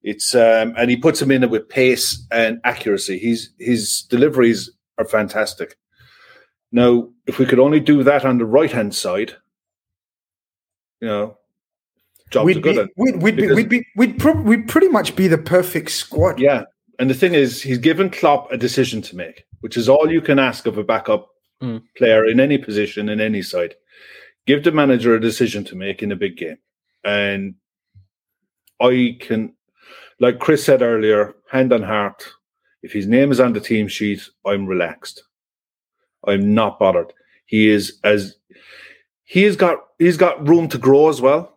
[0.02, 3.18] It's um, and he puts them in with pace and accuracy.
[3.18, 5.76] He's his deliveries are fantastic.
[6.72, 9.34] Now, if we could only do that on the right hand side,
[11.00, 11.36] you know,
[12.30, 12.86] jobs we'd are good.
[12.88, 16.38] be, we'd, we'd, be, we'd be we'd pro- we'd pretty much be the perfect squad.
[16.38, 16.64] Yeah.
[16.98, 20.20] And the thing is, he's given Klopp a decision to make, which is all you
[20.20, 21.28] can ask of a backup
[21.62, 21.82] Mm.
[21.94, 23.74] player in any position, in any side.
[24.46, 26.56] Give the manager a decision to make in a big game.
[27.04, 27.54] And
[28.80, 29.52] I can,
[30.20, 32.26] like Chris said earlier, hand on heart,
[32.82, 35.22] if his name is on the team sheet, I'm relaxed.
[36.26, 37.12] I'm not bothered.
[37.46, 38.36] He is as
[39.24, 41.56] he has got he's got room to grow as well.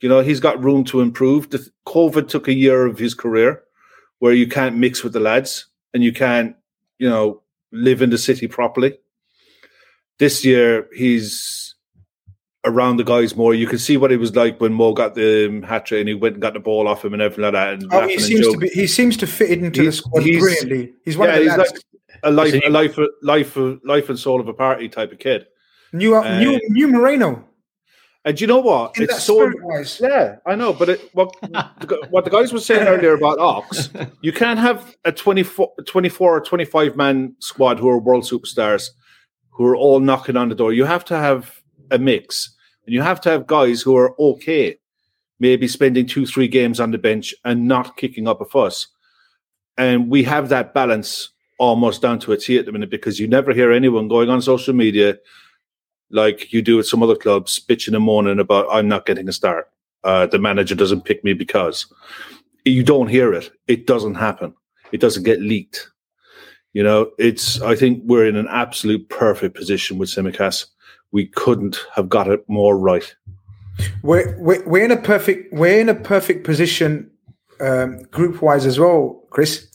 [0.00, 1.50] You know, he's got room to improve.
[1.50, 3.62] The, COVID took a year of his career
[4.18, 6.54] where you can't mix with the lads and you can't,
[6.98, 8.98] you know, live in the city properly.
[10.18, 11.74] This year, he's
[12.64, 13.54] around the guys more.
[13.54, 16.08] You can see what it was like when Mo got the um, hat trick and
[16.08, 17.74] he went and got the ball off him and everything like that.
[17.74, 18.68] And Oh, he seems to be.
[18.68, 20.92] He seems to fit into the squad he's- brilliantly.
[21.04, 21.72] He's one yeah, of the he's lads.
[21.72, 21.80] like
[22.22, 25.46] a life, a life, life, life and soul of a party type of kid.
[25.92, 27.44] new, uh, new, new Moreno.
[28.24, 28.98] And you know what?
[28.98, 30.00] In that It's so spirit wise.
[30.02, 33.88] Yeah, I know, but it, what the what the guys were saying earlier about Ox,
[34.20, 38.88] you can't have a 24, 24 or 25 man squad who are world superstars
[39.56, 40.72] who are all knocking on the door.
[40.72, 44.76] You have to have a mix, and you have to have guys who are okay,
[45.40, 48.88] maybe spending two, three games on the bench and not kicking up a fuss.
[49.78, 53.26] And we have that balance almost down to a T at the minute because you
[53.26, 55.18] never hear anyone going on social media
[56.10, 59.32] like you do at some other clubs, bitching and moaning about I'm not getting a
[59.32, 59.70] start.
[60.04, 61.92] Uh, the manager doesn't pick me because
[62.64, 63.50] you don't hear it.
[63.66, 64.54] It doesn't happen.
[64.92, 65.90] It doesn't get leaked.
[66.72, 67.60] You know, it's.
[67.62, 70.66] I think we're in an absolute perfect position with Tsimikas.
[71.10, 73.14] We couldn't have got it more right.
[74.02, 77.10] We're, we're we're in a perfect we're in a perfect position
[77.60, 79.68] um, group wise as well, Chris.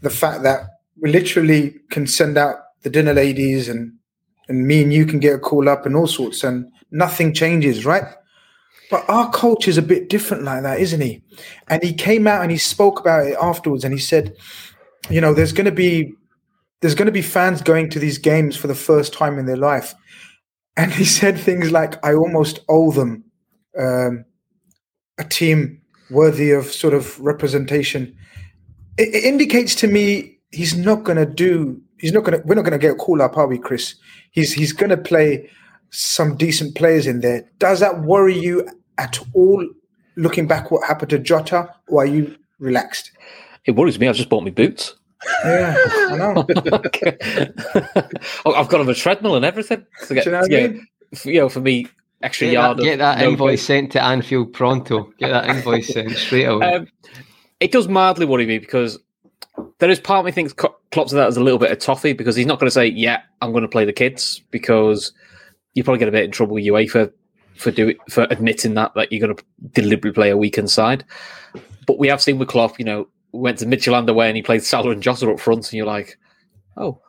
[0.00, 3.92] The fact that we literally can send out the dinner ladies and
[4.48, 7.84] and me and you can get a call up and all sorts and nothing changes,
[7.84, 8.04] right?
[8.90, 11.22] But our culture is a bit different like that, isn't he?
[11.68, 14.34] And he came out and he spoke about it afterwards and he said,
[15.10, 16.14] you know, there's going to be
[16.80, 19.56] there's going to be fans going to these games for the first time in their
[19.56, 19.94] life.
[20.76, 23.24] And he said things like, I almost owe them
[23.78, 24.24] um,
[25.18, 28.16] a team worthy of sort of representation.
[28.96, 31.80] It, it indicates to me he's not going to do.
[31.98, 32.46] He's not going to.
[32.46, 33.94] We're not going to get a call up, are we, Chris?
[34.30, 35.50] He's he's going to play
[35.90, 37.44] some decent players in there.
[37.58, 39.66] Does that worry you at all?
[40.16, 43.12] Looking back, what happened to Jota, or are you relaxed?
[43.66, 44.08] It worries me.
[44.08, 44.94] I've just bought me boots.
[45.44, 45.76] Yeah,
[46.10, 46.46] I know.
[48.46, 49.84] I've got on a treadmill and everything.
[50.06, 50.86] To get, Do you know what I yeah, mean?
[51.12, 51.86] f- you know, for me,
[52.22, 52.78] extra Get yard.
[52.78, 53.66] that, of get that no invoice good.
[53.66, 55.10] sent to Anfield pronto.
[55.18, 56.66] Get that invoice sent straight away.
[56.74, 56.86] Um,
[57.60, 58.98] it does mildly worry me because
[59.78, 62.36] there is part of me thinks Klopp's that as a little bit of toffee because
[62.36, 65.12] he's not going to say, "Yeah, I'm going to play the kids," because
[65.74, 67.12] you probably get a bit in trouble with UEFA
[67.56, 71.04] for doing for admitting that that you're going to deliberately play a weakened side.
[71.86, 74.62] But we have seen with Klopp, you know, went to Midtjylland away and he played
[74.62, 76.18] Salah and Jota up front, and you're like,
[76.76, 77.00] oh.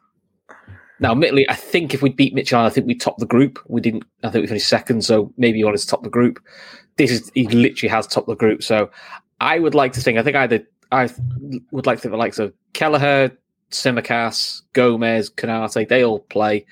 [1.02, 3.58] Now, admittedly, I think if we beat Mitchell, I think we topped the group.
[3.70, 4.04] We didn't.
[4.22, 6.40] I think we finished second, so maybe he wanted to top the group.
[6.98, 8.64] This is he literally has topped the group.
[8.64, 8.92] So
[9.40, 10.18] I would like to think.
[10.18, 10.62] I think either
[10.92, 11.10] I
[11.72, 13.32] would like to think the likes of Kelleher,
[13.72, 16.66] Tsimikas, Gomez, Konate, they all play.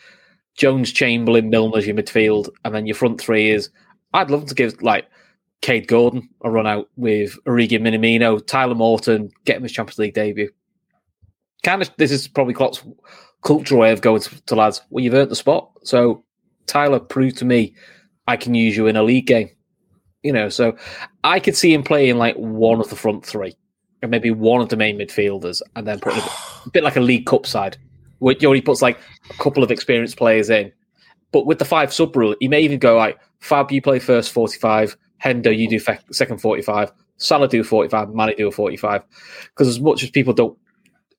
[0.56, 3.70] Jones, Chamberlain, Milner's your midfield, and then your front three is.
[4.14, 5.06] I'd love to give like
[5.62, 10.14] Kaide Gordon a run out with Origi Minamino, Tyler Morton, get him his Champions League
[10.14, 10.50] debut.
[11.64, 12.84] Kind of, this is probably Klopp's
[13.44, 14.82] cultural way of going to, to lads.
[14.90, 16.24] Well, you've earned the spot, so
[16.66, 17.76] Tyler proved to me
[18.28, 19.50] I can use you in a league game.
[20.24, 20.76] You know, so
[21.24, 23.56] I could see him playing like one of the front three,
[24.02, 26.26] and maybe one of the main midfielders, and then put a bit,
[26.66, 27.78] a bit like a League Cup side,
[28.20, 30.72] where he only puts like a couple of experienced players in.
[31.32, 34.32] But with the five sub rule, he may even go like Fab, you play first
[34.32, 39.04] forty-five, Hendo, you do fe- second forty-five, Salah do forty-five, Mane do a forty-five.
[39.50, 40.58] Because as much as people don't,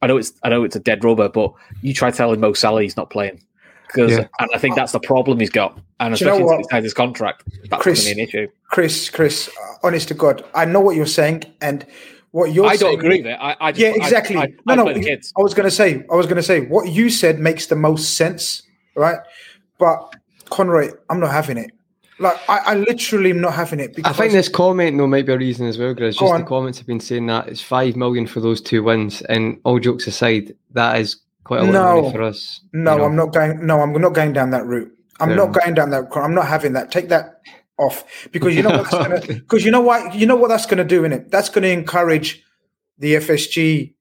[0.00, 2.82] I know it's I know it's a dead rubber, but you try telling Mo Salah
[2.82, 3.42] he's not playing.
[3.88, 4.26] Because Yeah.
[4.38, 6.56] and I think that's the problem he's got, and Do you know especially what?
[6.56, 8.48] since he's had his contract, that's Chris, going to be an issue.
[8.68, 11.86] Chris, Chris, uh, honest to God, I know what you're saying, and
[12.30, 12.98] what you're I don't saying.
[12.98, 13.38] agree with it.
[13.40, 14.36] I, I just, Yeah, exactly.
[14.36, 14.92] I, I, no, I no.
[14.92, 15.32] the kids.
[15.36, 17.76] I was going to say, I was going to say, what you said makes the
[17.76, 18.62] most sense,
[18.94, 19.18] right?
[19.78, 20.14] But
[20.50, 21.70] Conroy, I'm not having it.
[22.20, 23.94] Like I, I literally am not having it.
[23.94, 26.18] Because I think this comment though might be a reason as well, Grizz.
[26.18, 29.60] Just the comments have been saying that it's five million for those two wins, and
[29.64, 32.60] all jokes aside, that is quite a lot no, of money for us.
[32.72, 33.04] No, you know?
[33.04, 33.64] I'm not going.
[33.64, 34.92] No, I'm not going down that route.
[35.20, 35.36] I'm yeah.
[35.36, 36.08] not going down that.
[36.16, 36.90] I'm not having that.
[36.90, 37.40] Take that
[37.78, 40.78] off because you know what gonna, because you know what you know what that's going
[40.78, 41.30] to do in it.
[41.30, 42.42] That's going to encourage
[42.98, 43.94] the FSG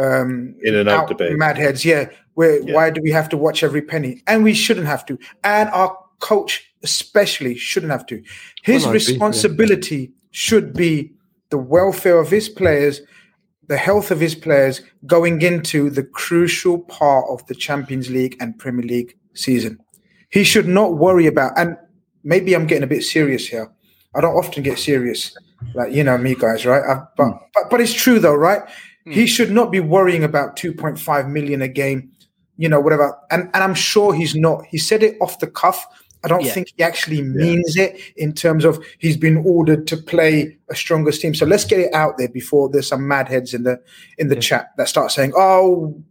[0.00, 1.36] um, in and out, out debate.
[1.36, 2.08] Mad heads, yeah.
[2.34, 2.74] Where yeah.
[2.74, 4.22] why do we have to watch every penny?
[4.26, 5.18] And we shouldn't have to.
[5.42, 8.22] And our coach especially shouldn't have to.
[8.62, 10.18] His responsibility be, yeah.
[10.30, 11.12] should be
[11.50, 13.00] the welfare of his players,
[13.68, 18.58] the health of his players going into the crucial part of the Champions League and
[18.58, 19.78] Premier League season.
[20.30, 21.76] He should not worry about and
[22.24, 23.70] maybe I'm getting a bit serious here.
[24.14, 25.36] I don't often get serious,
[25.74, 26.82] like you know me, guys, right?
[26.82, 27.38] I, but, mm.
[27.52, 28.62] but but it's true though, right?
[29.06, 29.12] Mm.
[29.12, 32.10] He should not be worrying about 2.5 million a game,
[32.56, 33.16] you know, whatever.
[33.30, 34.64] And and I'm sure he's not.
[34.66, 35.86] He said it off the cuff.
[36.24, 36.52] I don't yeah.
[36.52, 37.84] think he actually means yeah.
[37.84, 41.34] it in terms of he's been ordered to play a strongest team.
[41.34, 43.78] So let's get it out there before there's some mad heads in the
[44.16, 44.40] in the yeah.
[44.40, 46.02] chat that start saying, "Oh,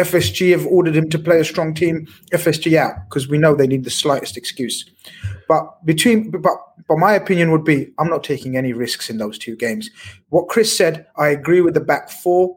[0.00, 2.06] FSG have ordered him to play a strong team.
[2.32, 4.84] FSG out because we know they need the slightest excuse.
[5.48, 6.42] But between, but,
[6.88, 9.90] but my opinion would be, I'm not taking any risks in those two games.
[10.28, 12.56] What Chris said, I agree with the back four,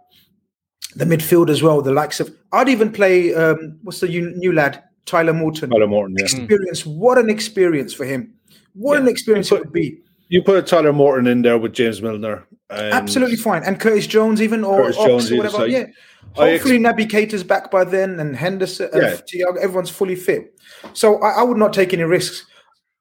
[0.96, 1.82] the midfield as well.
[1.82, 3.34] The likes of, I'd even play.
[3.34, 5.70] Um, what's the new lad, Tyler Morton?
[5.70, 6.26] Tyler Morton, yeah.
[6.26, 6.86] Experience.
[6.86, 8.34] What an experience for him.
[8.74, 9.02] What yeah.
[9.02, 10.00] an experience put, it would be.
[10.30, 12.48] You put Tyler Morton in there with James Milner.
[12.70, 15.68] Absolutely fine, and Curtis Jones even or Curtis Jones or whatever.
[15.68, 15.86] Yeah,
[16.36, 19.10] Hopefully, ex- Naby Keita's back by then, and Henderson, yeah.
[19.10, 20.60] and Thiago, everyone's fully fit.
[20.94, 22.46] So I, I, would not take any risks.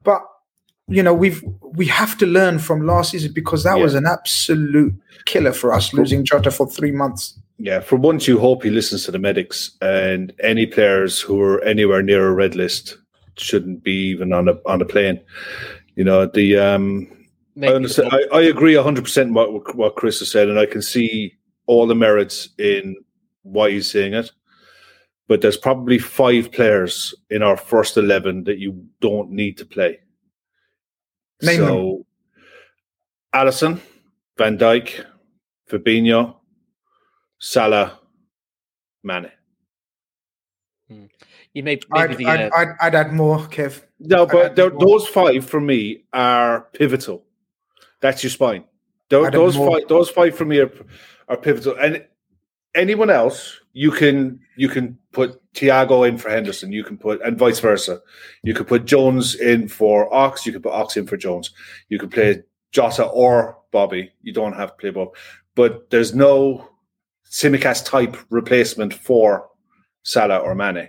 [0.03, 0.23] But
[0.89, 3.83] you know, we've we have to learn from last season because that yeah.
[3.83, 7.39] was an absolute killer for us, losing Jota for three months.
[7.59, 11.63] Yeah, for once, you hope he listens to the medics, and any players who are
[11.63, 12.99] anywhere near a red list
[13.39, 15.21] shouldn't be even on a on a plane.
[15.95, 17.09] You know, the um,
[17.63, 20.83] I, understand, I, I agree hundred percent what what Chris has said, and I can
[20.83, 21.35] see
[21.67, 22.97] all the merits in
[23.43, 24.31] why he's saying it.
[25.29, 30.01] But there's probably five players in our first 11 that you don't need to play.
[31.41, 32.05] Name so, them.
[33.35, 33.81] Alisson,
[34.37, 35.05] Van Dijk,
[35.71, 36.37] Fabinho,
[37.39, 37.99] Salah,
[39.03, 39.33] Mane.
[40.89, 41.07] Hmm.
[41.55, 43.83] You may, I'd, the, I'd, uh, I'd, I'd, add more, Kev.
[44.01, 47.25] No, but those five for me are pivotal.
[48.01, 48.65] That's your spine.
[49.09, 50.73] Those, those five, those five for me are,
[51.29, 51.77] are pivotal.
[51.77, 52.05] And
[52.75, 56.73] anyone else, you can you can put Thiago in for Henderson.
[56.73, 58.01] You can put and vice versa.
[58.43, 60.47] You could put Jones in for Ox.
[60.47, 61.51] You could put Ox in for Jones.
[61.89, 64.13] You could play Jota or Bobby.
[64.23, 65.15] You don't have to play Bob.
[65.55, 66.69] But there's no
[67.31, 69.49] Tsimikas type replacement for
[70.03, 70.89] Salah or Mane.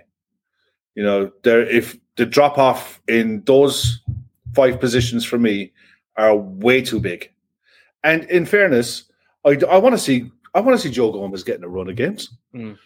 [0.94, 4.00] You know, there if the drop off in those
[4.54, 5.72] five positions for me
[6.16, 7.30] are way too big.
[8.04, 9.04] And in fairness,
[9.44, 11.96] I, I want to see I want to see Joe Gomez getting a run of
[11.96, 12.30] games.
[12.54, 12.78] Mm.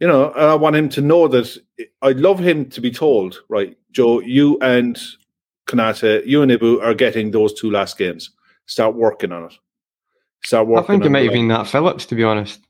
[0.00, 1.56] You know, I want him to know that
[2.02, 4.98] I'd love him to be told, right, Joe, you and
[5.66, 8.30] Konate, you and Ibou are getting those two last games.
[8.66, 9.54] Start working on it.
[10.44, 10.84] Start working.
[10.84, 12.60] I think it might have been that Phillips, to be honest.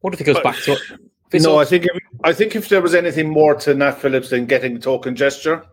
[0.00, 0.72] What if he goes but, back to
[1.32, 1.42] it?
[1.42, 1.92] No, I think if,
[2.24, 5.64] I think if there was anything more to Nat Phillips than getting the token gesture,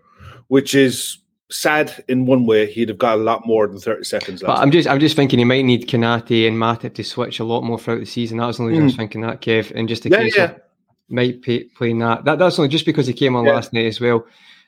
[0.47, 1.17] which is
[1.49, 4.55] sad in one way, he'd have got a lot more than 30 seconds left.
[4.55, 7.43] But I'm just I'm just thinking he might need Konate and Matip to switch a
[7.43, 8.38] lot more throughout the season.
[8.38, 8.81] That was only mm.
[8.81, 9.71] I was thinking that, Kev.
[9.75, 10.43] And just a yeah, case yeah.
[10.43, 10.62] of
[11.10, 12.25] might pay, playing that.
[12.25, 12.39] that.
[12.39, 13.53] That's only just because he came on yeah.
[13.53, 14.25] last night as well.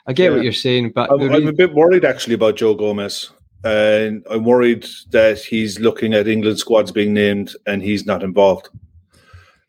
[0.08, 3.32] I get what you're saying, but I'm, I'm, a bit worried actually about Joe Gomez.
[3.64, 8.70] And I'm worried that he's looking at England squads being named and he's not involved.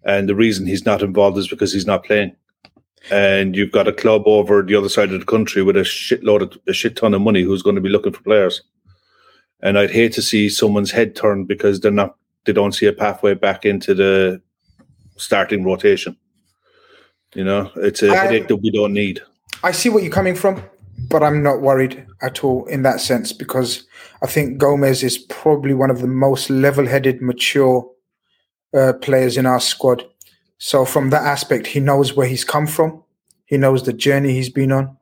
[0.04, 2.36] And the reason he's not involved is because he's not playing
[3.10, 6.42] and you've got a club over the other side of the country with a shitload
[6.42, 8.62] of a shit ton of money who's going to be looking for players.
[9.62, 12.92] And I'd hate to see someone's head turned because they're not they don't see a
[12.92, 14.40] pathway back into the
[15.16, 16.16] starting rotation.
[17.34, 19.20] You know, it's a headache that we don't need.
[19.62, 20.62] I see what you're coming from,
[21.08, 23.86] but I'm not worried at all in that sense because
[24.22, 27.88] I think Gomez is probably one of the most level-headed, mature
[28.76, 30.04] uh, players in our squad.
[30.60, 33.02] So from that aspect, he knows where he's come from.
[33.46, 34.96] He knows the journey he's been on,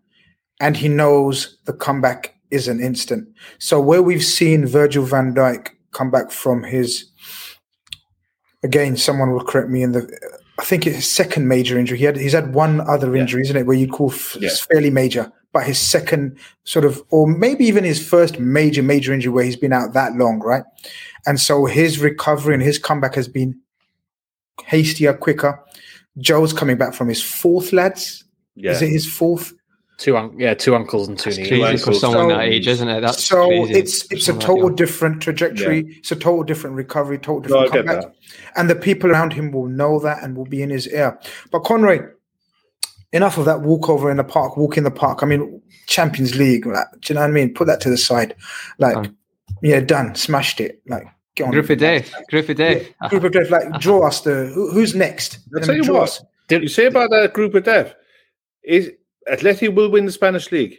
[0.61, 3.29] and he knows the comeback is an instant.
[3.59, 7.11] So where we've seen Virgil van Dijk come back from his,
[8.63, 10.09] again, someone will correct me in the,
[10.61, 11.99] I think it's his second major injury.
[11.99, 13.47] He had he's had one other injury, yeah.
[13.47, 14.51] isn't it, where you'd call f- yeah.
[14.71, 19.33] fairly major, but his second sort of, or maybe even his first major major injury
[19.33, 20.65] where he's been out that long, right?
[21.27, 23.61] And so his recovery and his comeback has been
[24.65, 25.63] hastier, quicker.
[26.19, 28.25] Joe's coming back from his fourth, lads.
[28.57, 28.73] Yeah.
[28.73, 29.53] Is it his fourth?
[29.99, 31.85] Two, un- yeah, two uncles and two It's knees.
[31.85, 33.01] for someone So- that age, isn't it?
[33.01, 33.75] That's so crazy.
[33.75, 34.77] it's it's a total young.
[34.77, 35.97] different trajectory.
[35.99, 38.15] It's a total different recovery, total No, I different get comeback.
[38.57, 41.19] And the people around him will know that and will be in his ear.
[41.51, 42.01] But Conroy,
[43.13, 45.23] enough of that walkover in the park, walk in the park.
[45.23, 47.53] I mean, Champions League, like, do you know what I mean?
[47.55, 48.37] Put that to the side.
[48.79, 49.17] Like, Done.
[49.63, 50.81] yeah, done, smashed it.
[50.87, 51.07] Like,
[51.39, 51.53] get on.
[51.53, 52.13] Group of death.
[52.29, 52.87] Group of death.
[53.03, 53.51] Yeah, group of death.
[53.51, 55.39] Like, draw us the who, who's next.
[55.57, 56.03] I'll tell you draw what.
[56.05, 56.23] us.
[56.51, 57.95] You say about uh, that group of death
[58.65, 58.91] is
[59.31, 60.77] Atleti will win the Spanish league.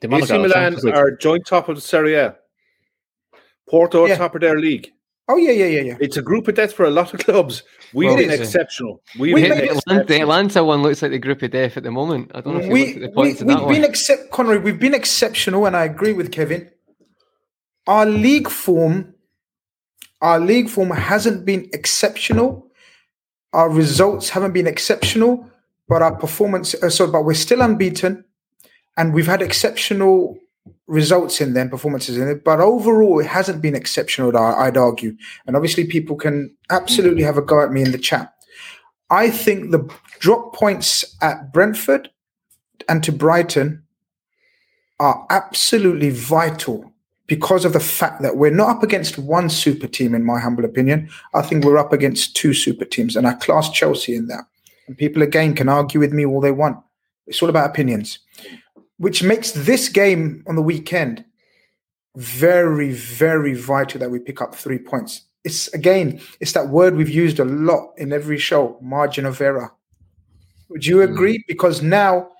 [0.00, 2.36] The AC Milan are joint top of the Serie A.
[3.68, 4.16] Porto are Yeah.
[4.16, 4.90] top of their league.
[5.30, 5.96] Oh yeah, yeah, yeah, yeah.
[6.00, 7.62] It's a group of death for a lot of clubs.
[7.92, 9.02] We've Well, been exceptional.
[9.18, 10.14] We've We been made the, it- Atalanta, the.
[10.16, 12.30] Atalanta one looks like the group of death at the moment.
[12.34, 13.84] I don't know if you we, looked at the we, points in we've been one.
[13.84, 16.70] accept Conroy, we've been exceptional, and I agree with Kevin.
[17.86, 19.14] Our league form,
[20.20, 22.70] our league form hasn't been exceptional.
[23.52, 25.48] Our results haven't been exceptional,
[25.88, 26.74] but our performance.
[26.74, 28.24] Uh, so, but we're still unbeaten,
[28.96, 30.38] and we've had exceptional
[30.86, 32.44] results in them, performances in it.
[32.44, 34.36] But overall, it hasn't been exceptional.
[34.36, 38.34] I'd argue, and obviously, people can absolutely have a go at me in the chat.
[39.10, 42.10] I think the drop points at Brentford
[42.88, 43.84] and to Brighton
[45.00, 46.92] are absolutely vital
[47.28, 50.64] because of the fact that we're not up against one super team, in my humble
[50.64, 51.08] opinion.
[51.34, 54.44] I think we're up against two super teams, and I class Chelsea in that.
[54.88, 56.78] And people again can argue with me all they want.
[57.26, 58.18] It's all about opinions,
[58.96, 61.24] which makes this game on the weekend
[62.16, 65.22] very, very vital that we pick up three points.
[65.44, 69.70] It's again, it's that word we've used a lot in every show, margin of error.
[70.70, 71.04] Would you mm.
[71.04, 71.44] agree?
[71.46, 72.30] Because now,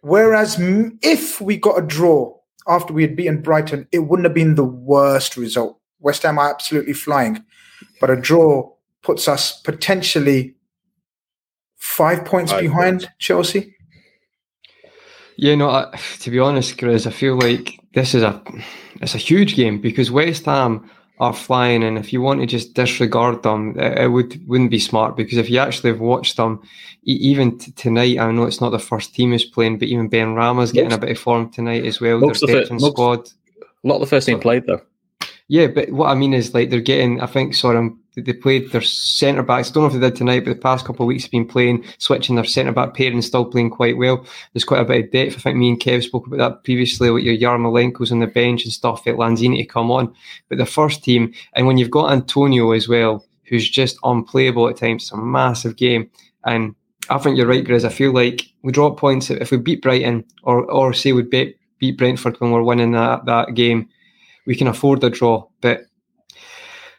[0.00, 2.35] whereas if we got a draw
[2.68, 5.78] after we had beaten Brighton, it wouldn't have been the worst result.
[6.00, 7.44] West Ham are absolutely flying,
[8.00, 8.70] but a draw
[9.02, 10.54] puts us potentially
[11.76, 13.14] five points Five behind points.
[13.18, 13.74] Chelsea.
[15.36, 15.70] Yeah, no.
[15.70, 18.42] I, to be honest, Chris, I feel like this is a
[19.00, 22.74] it's a huge game because West Ham are flying, and if you want to just
[22.74, 26.60] disregard them, it, would wouldn't be smart because if you actually have watched them,
[27.04, 30.72] even t- tonight, I know it's not the first team who's playing, but even Benrahma's
[30.72, 32.18] getting a bit of form tonight as well.
[32.18, 33.28] Most Their veteran most- squad.
[33.62, 34.82] A lot of the first team played though.
[35.48, 37.20] Yeah, but what I mean is like they're getting.
[37.20, 39.70] I think sorry, um, they played their centre backs.
[39.70, 41.46] I don't know if they did tonight, but the past couple of weeks have been
[41.46, 44.24] playing, switching their centre back pair and still playing quite well.
[44.52, 45.36] There's quite a bit of depth.
[45.36, 48.64] I think me and Kev spoke about that previously with your Yarmolenko's on the bench
[48.64, 49.06] and stuff.
[49.06, 50.14] At Lanzini to come on,
[50.48, 54.76] but the first team, and when you've got Antonio as well, who's just unplayable at
[54.76, 56.10] times, it's a massive game.
[56.44, 56.74] And
[57.10, 57.84] I think you're right, Grizz.
[57.84, 61.58] I feel like we drop points if we beat Brighton or or say we beat
[61.78, 63.88] beat Brentford when we're winning that that game
[64.46, 65.46] we can afford a draw.
[65.60, 65.82] But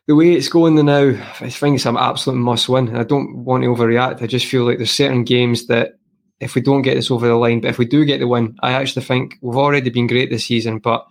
[0.08, 1.10] the way it's going now,
[1.42, 2.96] I think it's an absolute must win.
[2.96, 4.22] I don't want to overreact.
[4.22, 6.00] I just feel like there's certain games that
[6.40, 8.56] if we don't get this over the line, but if we do get the win,
[8.62, 11.06] I actually think we've already been great this season, but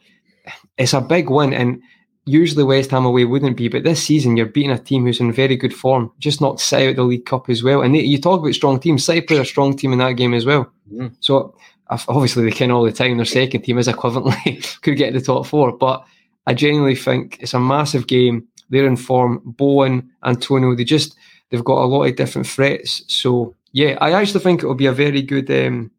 [0.78, 1.52] it's a big win.
[1.52, 1.82] And
[2.24, 5.30] usually West Ham away wouldn't be, but this season you're beating a team who's in
[5.32, 7.82] very good form, just knocked City out the League Cup as well.
[7.82, 10.32] And they, you talk about strong teams, City played a strong team in that game
[10.32, 10.72] as well.
[10.92, 11.14] Mm.
[11.20, 11.54] So
[11.90, 13.16] obviously they can all the time.
[13.16, 16.04] Their second team is equivalently could get the top four, but
[16.46, 18.48] I genuinely think it's a massive game.
[18.70, 19.40] They're in form.
[19.44, 21.16] Bowen, Antonio, they just
[21.50, 23.02] they've got a lot of different threats.
[23.08, 25.90] So yeah, I actually think it will be a very good um,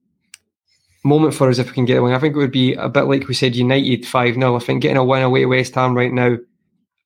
[1.03, 2.13] moment for us if we can get a win.
[2.13, 4.81] I think it would be a bit like we said, United five 0 I think
[4.81, 6.37] getting a win away to West Ham right now,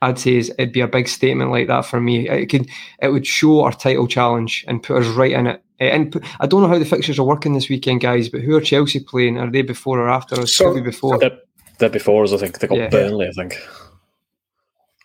[0.01, 2.27] I'd say is, it'd be a big statement like that for me.
[2.27, 2.67] It could
[3.01, 5.63] it would show our title challenge and put us right in it.
[5.79, 8.29] Eh, And I don't know how the fixtures are working this weekend, guys.
[8.29, 9.37] But who are Chelsea playing?
[9.37, 10.55] Are they before or after us?
[10.55, 11.19] So- before.
[11.19, 11.37] They're,
[11.77, 12.59] they're before us, I think.
[12.59, 12.89] They got Yeah.
[12.89, 13.55] Burnley, I think.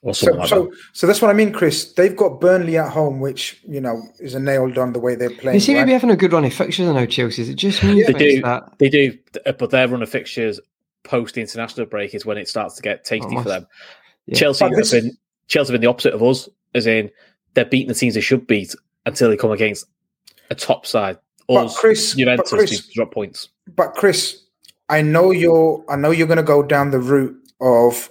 [0.07, 0.77] Or So, like so, that.
[0.93, 1.93] so that's what I mean, Chris.
[1.93, 5.31] They've got Burnley at home, which you know is a nailed on the way they're
[5.31, 5.57] playing.
[5.57, 7.43] They seem to be having a good run of fixtures now, Chelsea.
[7.43, 8.03] Is it just me?
[8.05, 8.43] They do.
[8.43, 8.79] That?
[8.79, 10.61] They do, but their run of fixtures
[11.03, 13.67] post the international break is when it starts to get tasty Oh, for them.
[14.27, 14.37] yeah.
[14.39, 15.17] Chelsea this- have been
[15.49, 17.11] Chelsea have been the opposite of us, as in
[17.55, 18.75] they're beating the teams they should beat
[19.07, 19.87] until they come against
[20.51, 21.19] a top side.
[21.49, 23.49] But Us, Chris- but Juventus, Chris- who drop points.
[23.75, 24.43] But Chris,
[24.89, 25.85] I know you're.
[25.89, 28.09] I know you're going to go down the route of.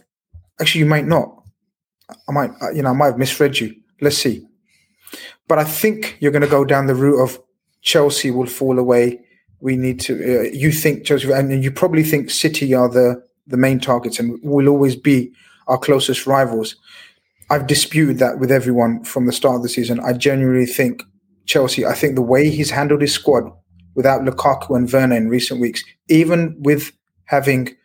[0.60, 1.44] Actually, you might not.
[2.28, 2.52] I might.
[2.62, 3.76] uh, You know, I might have misread you.
[4.02, 4.46] Let's see.
[5.48, 7.40] But I think you're going to go down the route of
[7.82, 9.20] Chelsea will fall away.
[9.60, 10.14] We need to.
[10.14, 14.40] Uh, you think Chelsea, and you probably think City are the the main targets, and
[14.44, 15.32] will always be
[15.68, 16.76] our closest rivals.
[17.50, 20.00] I've disputed that with everyone from the start of the season.
[20.00, 21.04] I genuinely think
[21.46, 21.86] Chelsea.
[21.86, 23.44] I think the way he's handled his squad
[23.94, 26.92] without Lukaku and Werner in recent weeks, even with
[27.26, 27.76] having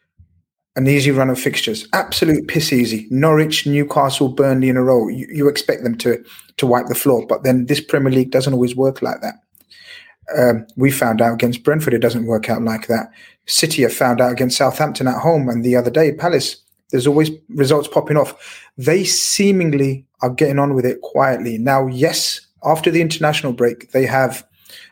[0.77, 3.07] an easy run of fixtures, absolute piss easy.
[3.11, 5.09] Norwich, Newcastle, Burnley in a row.
[5.09, 6.23] You, you expect them to
[6.59, 9.35] to wipe the floor, but then this Premier League doesn't always work like that.
[10.37, 13.11] Um, we found out against Brentford it doesn't work out like that.
[13.47, 16.57] City have found out against Southampton at home, and the other day Palace.
[16.91, 18.68] There's always results popping off.
[18.77, 21.87] They seemingly are getting on with it quietly now.
[21.87, 24.45] Yes, after the international break, they have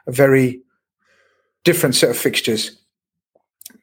[0.07, 0.63] a very
[1.65, 2.79] different set of fixtures,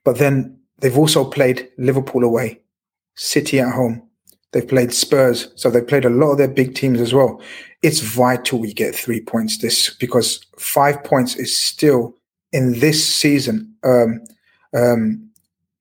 [0.05, 2.61] but then they've also played Liverpool away,
[3.15, 4.05] City at home,
[4.55, 7.41] They've played Spurs, so they've played a lot of their big teams as well.
[7.81, 12.15] It's vital we get three points this because five points is still
[12.53, 13.75] in this season.
[13.83, 14.23] Um,
[14.73, 15.29] um,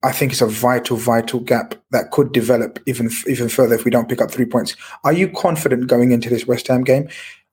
[0.03, 3.91] I think it's a vital, vital gap that could develop even even further if we
[3.91, 4.75] don't pick up three points.
[5.05, 7.07] Are you confident going into this West Ham game?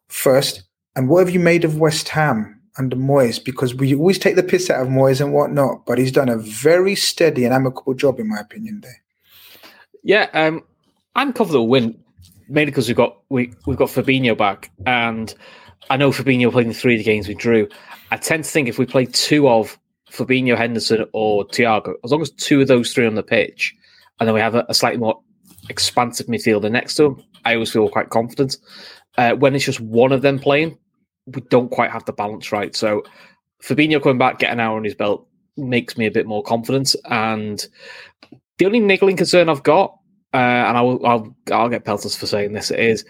[0.09, 0.65] First,
[0.97, 3.43] and what have you made of West Ham under Moyes?
[3.43, 6.39] Because we always take the piss out of Moyes and whatnot, but he's done a
[6.39, 8.81] very steady and amicable job, in my opinion.
[8.83, 9.03] There.
[10.03, 10.63] Yeah, um,
[11.15, 12.03] I'm confident we'll win,
[12.49, 15.35] mainly because we've got we we've got Fabinho back, and
[15.91, 17.69] I know Fabinho played in three of the games we drew.
[18.11, 19.79] I tend to think if we play two of
[20.11, 23.75] Fabinho, Henderson, or Thiago, as long as two of those three on the pitch,
[24.21, 25.21] and then we have a, a slightly more
[25.69, 28.57] expansive midfielder next to him, I always feel quite confident.
[29.19, 30.79] Uh, when it's just one of them playing,
[31.27, 32.75] we don't quite have the balance right.
[32.75, 33.03] So
[33.63, 36.95] Fabinho coming back, get an hour on his belt, makes me a bit more confident.
[37.05, 37.65] And
[38.59, 39.97] the only niggling concern I've got
[40.35, 43.05] uh, and I'll, I'll I'll get pelters for saying this is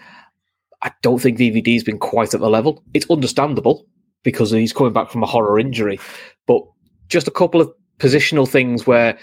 [0.81, 2.83] I don't think VVD's been quite at the level.
[2.93, 3.87] It's understandable
[4.23, 5.99] because he's coming back from a horror injury,
[6.47, 6.61] but
[7.07, 9.17] just a couple of positional things where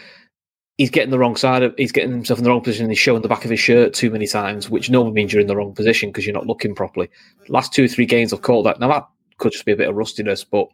[0.77, 3.23] he's getting the wrong side of he's getting himself in the wrong position he's showing
[3.23, 5.75] the back of his shirt too many times, which normally means you're in the wrong
[5.75, 7.11] position because you're not looking properly.
[7.49, 8.81] Last two or three games I've caught that.
[8.81, 9.07] Now that
[9.39, 10.69] could just be a bit of rustiness, but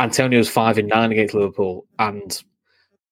[0.00, 2.42] Antonio's five in nine against Liverpool and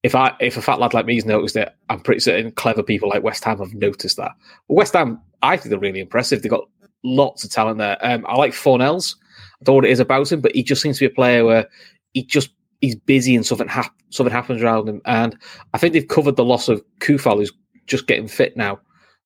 [0.03, 3.09] if I if a fat lad like me's noticed it, I'm pretty certain clever people
[3.09, 4.33] like West Ham have noticed that.
[4.69, 6.43] West Ham, I think they're really impressive.
[6.43, 6.69] They've got
[7.05, 7.99] lots of talent there.
[8.01, 9.17] Um, I like Fornals.
[9.61, 11.15] I don't know what it is about him, but he just seems to be a
[11.15, 11.69] player where
[12.15, 12.51] he just
[12.81, 15.01] he's busy and something hap- something happens around him.
[15.05, 15.37] And
[15.75, 17.53] I think they've covered the loss of Coufal, who's
[17.87, 18.81] just getting fit now,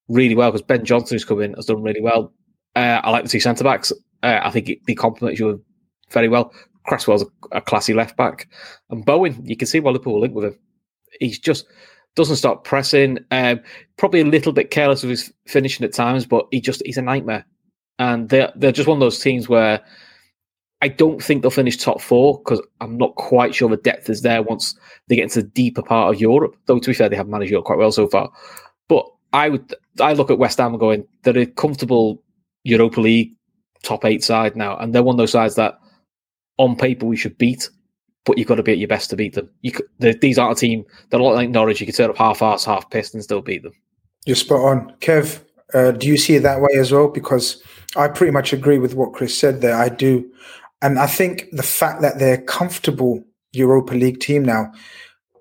[0.09, 2.33] really well because Ben Johnson, who's come in, has done really well.
[2.77, 3.93] Uh, I like the two centre backs.
[4.23, 5.63] Uh, I think they complement you
[6.11, 6.53] very well.
[6.89, 8.49] Cresswell's a, a classy left back,
[8.91, 9.41] and Bowen.
[9.45, 10.59] You can see why Liverpool link with him.
[11.21, 11.67] He's just
[12.17, 13.19] doesn't stop pressing.
[13.31, 13.61] Um,
[13.97, 17.03] probably a little bit careless of his finishing at times, but he just he's a
[17.03, 17.47] nightmare.
[17.99, 19.81] And they're they're just one of those teams where
[20.85, 24.21] I don't think they'll finish top four because I'm not quite sure the depth is
[24.21, 24.79] there once
[25.09, 26.57] they get into the deeper part of Europe.
[26.67, 28.31] Though to be fair, they have managed Europe quite well so far.
[28.87, 32.23] But I would I look at West Ham and going, they're a comfortable
[32.65, 33.35] Europa League
[33.83, 35.79] top eight side now, and they're one of those sides that
[36.59, 37.71] on paper we should beat,
[38.27, 39.49] but you've got to be at your best to beat them.
[39.63, 39.87] You could,
[40.21, 41.81] these aren't a team that are a lot like Norwich.
[41.81, 43.73] You could turn up half ass, half pissed, and still beat them.
[44.27, 45.41] You're spot on, Kev.
[45.73, 47.09] Uh, do you see it that way as well?
[47.09, 47.63] Because
[47.97, 49.75] I pretty much agree with what Chris said there.
[49.75, 50.31] I do,
[50.85, 53.25] and I think the fact that they're comfortable
[53.55, 54.71] Europa League team now,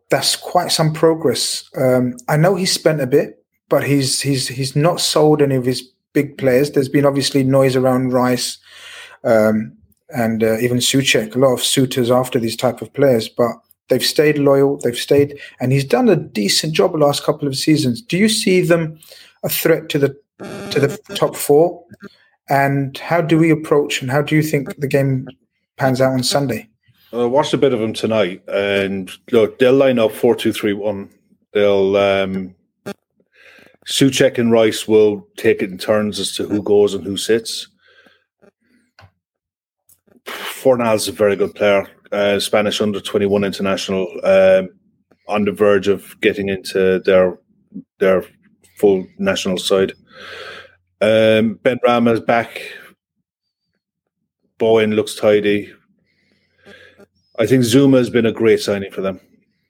[0.09, 1.69] that's quite some progress.
[1.75, 5.65] Um, I know he's spent a bit, but he's he's he's not sold any of
[5.65, 5.81] his
[6.13, 6.71] big players.
[6.71, 8.57] There's been obviously noise around Rice.
[9.25, 9.75] Um,
[10.15, 13.51] and uh, even Soucek, a lot of suitors after these type of players, but
[13.89, 17.57] they've stayed loyal, they've stayed, and he's done a decent job the last couple of
[17.57, 18.01] seasons.
[18.01, 18.97] Do you see them
[19.43, 20.15] a threat to the
[20.71, 21.83] to the top four?
[22.49, 25.27] And how do we approach and how do you think the game
[25.77, 26.69] pans out on Sunday?
[27.13, 30.73] I watched a bit of them tonight, and look, they'll line up four two three
[30.73, 31.09] one.
[31.53, 32.55] They'll um,
[33.87, 37.67] Soucek and Rice will take it in turns as to who goes and who sits.
[40.25, 44.69] Fornals is a very good player, uh, Spanish under 21 international, um,
[45.27, 47.37] on the verge of getting into their
[47.99, 48.25] their
[48.77, 49.93] full national side.
[51.03, 52.61] Um, Benrahma is back.
[54.57, 55.73] Bowen looks tidy.
[57.37, 59.19] I think Zouma has been a great signing for them.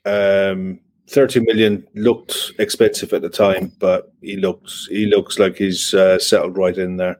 [0.05, 0.79] Um,
[1.09, 6.19] 30 million looked expensive at the time, but he looks he looks like he's uh,
[6.19, 7.19] settled right in there.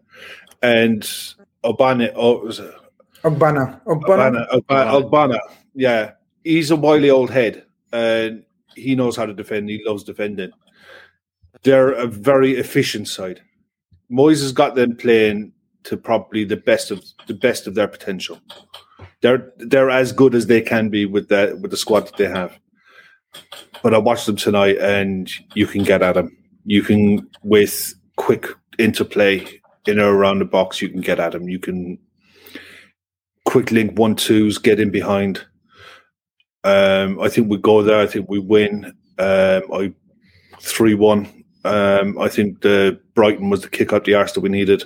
[0.62, 1.02] And
[1.64, 2.42] Obana, oh,
[3.24, 3.84] Ogbonna.
[3.86, 4.48] Ogbonna.
[4.52, 5.10] Ogbonna.
[5.10, 5.40] Ogbonna.
[5.74, 6.12] Yeah.
[6.44, 8.44] He's a wily old head and
[8.76, 9.70] he knows how to defend.
[9.70, 10.52] He loves defending.
[11.64, 13.42] They're a very efficient side.
[14.14, 15.52] Moyes has got them playing
[15.84, 18.40] to probably the best of the best of their potential.
[19.22, 22.28] They're they're as good as they can be with the with the squad that they
[22.28, 22.60] have.
[23.82, 26.38] But I watched them tonight, and you can get at them.
[26.66, 28.48] You can with quick
[28.78, 29.46] interplay
[29.88, 30.82] in or around the box.
[30.82, 31.50] You can get at them.
[31.50, 31.98] You can
[33.46, 35.44] quick link one twos, get in behind.
[36.64, 38.00] Um, I think we go there.
[38.00, 38.86] I think we win.
[39.18, 39.94] Um, I
[40.62, 41.43] three one.
[41.64, 44.84] Um, I think the Brighton was the kick up the arse that we needed.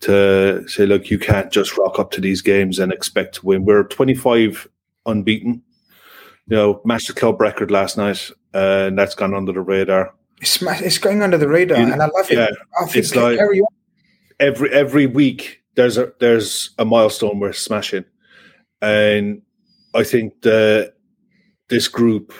[0.00, 3.64] to say, look, you can't just rock up to these games and expect to win.
[3.64, 4.68] We're 25
[5.06, 5.62] unbeaten.
[6.48, 10.14] You know, matched the club record last night, uh, and that's gone under the radar.
[10.40, 12.36] It's, it's going under the radar, and I love it.
[12.36, 13.38] Yeah, I think it's like
[14.38, 18.04] every every week there's a there's a milestone we're smashing,
[18.80, 19.42] and
[19.94, 20.92] I think the
[21.68, 22.32] this group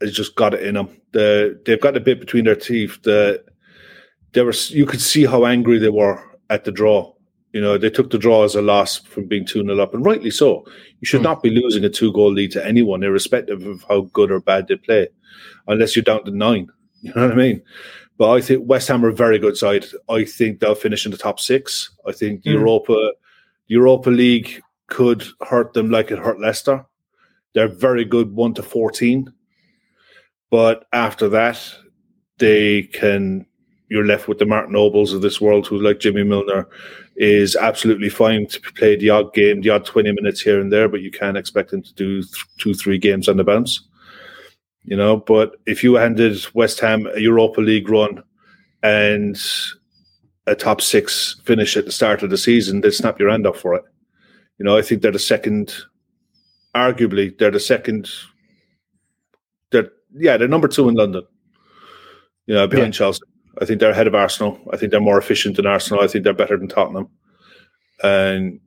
[0.00, 1.00] has just got it in them.
[1.12, 3.02] The they've got a bit between their teeth.
[3.02, 3.44] The
[4.32, 7.12] there was you could see how angry they were at the draw.
[7.52, 10.06] You know, they took the draw as a loss from being 2 0 up, and
[10.06, 10.64] rightly so.
[11.00, 11.24] You should mm.
[11.24, 14.68] not be losing a two goal lead to anyone, irrespective of how good or bad
[14.68, 15.08] they play,
[15.66, 16.70] unless you're down to nine.
[17.02, 17.62] You know what I mean?
[18.18, 19.86] But I think West Ham are a very good side.
[20.10, 21.88] I think they'll finish in the top six.
[22.06, 22.52] I think mm.
[22.52, 23.12] Europa
[23.68, 26.84] Europa League could hurt them like it hurt Leicester.
[27.54, 29.32] They're very good one to fourteen.
[30.50, 31.60] But after that,
[32.38, 33.46] they can
[33.90, 36.68] you're left with the Martin Nobles of this world, who, like Jimmy Milner,
[37.16, 40.88] is absolutely fine to play the odd game, the odd 20 minutes here and there,
[40.88, 43.80] but you can't expect him to do th- two, three games on the bounce.
[44.84, 48.22] You know, but if you handed West Ham a Europa League run
[48.82, 49.38] and
[50.46, 53.58] a top six finish at the start of the season, they'd snap your hand off
[53.58, 53.82] for it.
[54.58, 55.74] You know, I think they're the second,
[56.76, 58.08] arguably, they're the second,
[60.14, 61.22] yeah, they're number two in London,
[62.46, 62.98] you know, behind yeah.
[62.98, 63.22] Chelsea.
[63.60, 64.58] I think they're ahead of Arsenal.
[64.72, 66.02] I think they're more efficient than Arsenal.
[66.02, 67.08] I think they're better than Tottenham.
[68.02, 68.60] And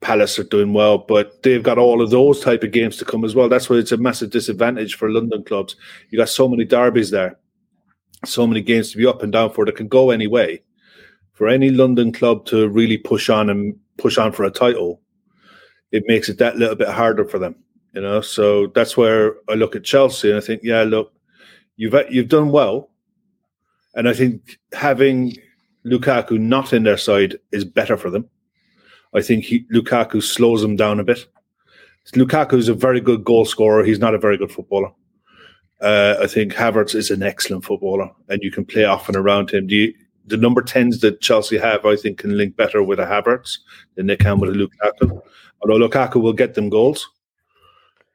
[0.00, 3.24] Palace are doing well, but they've got all of those type of games to come
[3.24, 3.48] as well.
[3.48, 5.76] That's why it's a massive disadvantage for London clubs.
[6.10, 7.38] You got so many derbies there,
[8.24, 10.62] so many games to be up and down for that can go any way.
[11.32, 15.00] For any London club to really push on and push on for a title,
[15.92, 17.56] it makes it that little bit harder for them.
[17.92, 21.12] You know, so that's where I look at Chelsea and I think, yeah, look,
[21.76, 22.90] you've you've done well
[23.94, 25.36] and I think having
[25.84, 28.28] Lukaku not in their side is better for them.
[29.14, 31.26] I think he, Lukaku slows them down a bit.
[32.14, 33.84] Lukaku is a very good goal scorer.
[33.84, 34.90] He's not a very good footballer.
[35.80, 39.50] Uh, I think Havertz is an excellent footballer, and you can play off and around
[39.50, 39.68] him.
[39.70, 39.94] You,
[40.26, 43.58] the number tens that Chelsea have, I think, can link better with a Havertz
[43.94, 45.20] than they can with a Lukaku.
[45.62, 47.08] Although Lukaku will get them goals,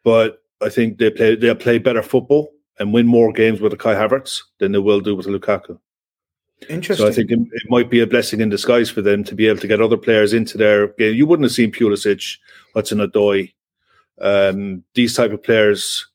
[0.05, 3.77] but I think they play they'll play better football and win more games with the
[3.77, 5.77] Kai Havertz than they will do with Lukaku.
[6.69, 7.05] Interesting.
[7.05, 9.47] So I think it, it, might be a blessing in disguise for them to be
[9.47, 11.15] able to get other players into their game.
[11.15, 12.37] You wouldn't have seen Pulisic,
[12.73, 13.53] Hudson Odoi,
[14.21, 16.07] um, these type of players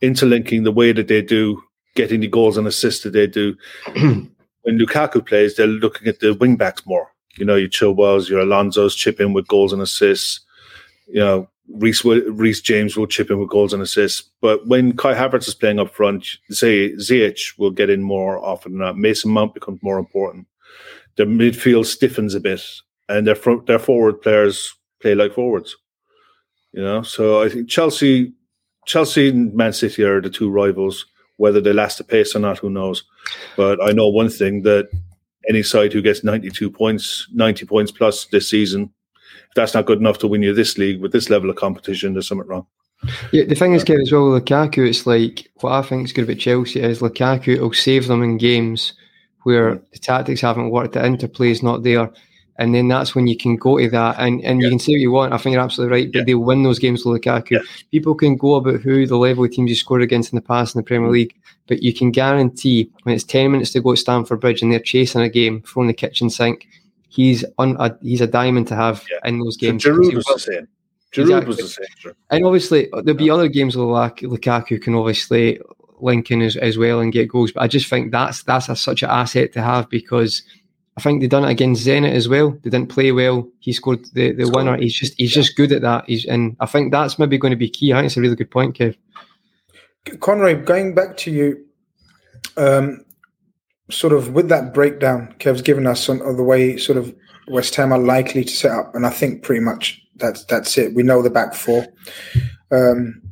[0.00, 1.62] interlinking the way that they do,
[1.94, 3.56] getting the goals and assists that they do.
[3.94, 7.08] when Lukaku plays, they're looking at the wing backs more.
[7.36, 10.40] You know, your Chilwells, your Alonso's chip in with goals and assists.
[11.06, 15.48] You know, Reece James will chip in with goals and assists, but when Kai Havertz
[15.48, 18.98] is playing up front, say Ziyech will get in more often than not.
[18.98, 20.46] Mason Mount becomes more important.
[21.16, 22.62] Their midfield stiffens a bit,
[23.08, 25.76] and their front, their forward players play like forwards.
[26.72, 28.32] You know, so I think Chelsea,
[28.86, 31.06] Chelsea and Man City are the two rivals.
[31.36, 33.04] Whether they last the pace or not, who knows?
[33.56, 34.88] But I know one thing that
[35.48, 38.92] any side who gets 92 points, 90 points plus this season
[39.54, 42.28] that's not good enough to win you this league with this level of competition, there's
[42.28, 42.66] something wrong.
[43.32, 46.12] Yeah, the thing is, Kev, as well with Lukaku, it's like what I think is
[46.12, 48.94] good about Chelsea is Lukaku will save them in games
[49.42, 49.90] where mm.
[49.92, 52.10] the tactics haven't worked, the interplay is not there.
[52.56, 54.66] And then that's when you can go to that and, and yeah.
[54.66, 55.32] you can say what you want.
[55.32, 56.24] I think you're absolutely right, but yeah.
[56.24, 57.50] they'll win those games with Lukaku.
[57.50, 57.58] Yeah.
[57.90, 60.74] People can go about who the level of teams you scored against in the past
[60.74, 61.12] in the Premier mm.
[61.12, 61.34] League,
[61.66, 64.78] but you can guarantee when it's 10 minutes to go at Stamford Bridge and they're
[64.78, 66.66] chasing a game, from the kitchen sink,
[67.14, 69.28] he's on a, he's a diamond to have yeah.
[69.28, 69.82] in those games.
[69.82, 70.68] So Giroud was the same.
[71.12, 71.46] Giroud exactly.
[71.46, 71.86] was the same.
[71.98, 72.16] Sure.
[72.30, 75.60] And obviously there'll be other games where Lukaku can obviously
[76.00, 77.52] link in as, as well and get goals.
[77.52, 80.42] But I just think that's that's a, such an asset to have because
[80.96, 82.50] I think they done it against Zenit as well.
[82.50, 83.48] They didn't play well.
[83.60, 84.76] He scored the, the winner.
[84.76, 85.42] He's just he's yeah.
[85.42, 86.04] just good at that.
[86.06, 87.92] He's and I think that's maybe going to be key.
[87.92, 88.96] I think it's a really good point, Kev.
[90.20, 91.64] Conroy, going back to you,
[92.56, 93.03] um,
[93.90, 97.14] sort of with that breakdown, Kev's given us on, of the way sort of
[97.48, 100.94] West Ham are likely to set up, and I think pretty much that's that's it.
[100.94, 101.86] We know the back four.
[102.70, 103.22] Um,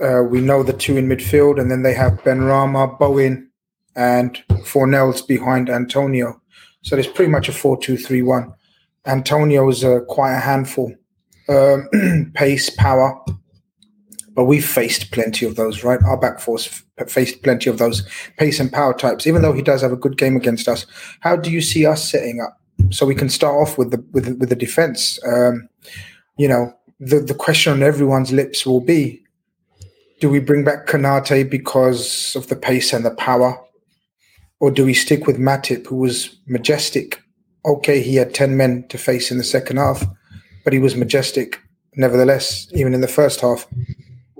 [0.00, 3.50] uh, we know the two in midfield, and then they have Benrahma, Bowen,
[3.96, 6.40] and Fornals behind Antonio.
[6.82, 8.52] So there's pretty much a 4 2 3 1.
[9.06, 10.94] Antonio is uh, quite a handful.
[11.48, 13.22] Um, pace, power,
[14.34, 16.00] but we've faced plenty of those, right?
[16.04, 18.06] Our back force faced plenty of those
[18.36, 19.26] pace and power types.
[19.26, 20.86] Even though he does have a good game against us,
[21.20, 22.58] how do you see us setting up
[22.90, 25.18] so we can start off with the with with the defense?
[25.26, 25.68] Um,
[26.36, 29.22] you know, the the question on everyone's lips will be:
[30.20, 33.58] Do we bring back Konaté because of the pace and the power,
[34.60, 37.20] or do we stick with Matip, who was majestic
[37.64, 40.04] okay, he had 10 men to face in the second half,
[40.64, 41.60] but he was majestic
[41.96, 43.66] nevertheless, even in the first half.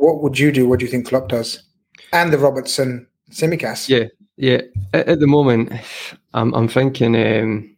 [0.01, 0.67] What would you do?
[0.67, 1.63] What do you think Klopp does?
[2.15, 3.87] And the Robertson Tsimikas?
[3.87, 4.07] Yeah,
[4.39, 4.63] yeah.
[4.95, 5.73] At, at, the moment,
[6.33, 7.77] I'm, I'm thinking, um,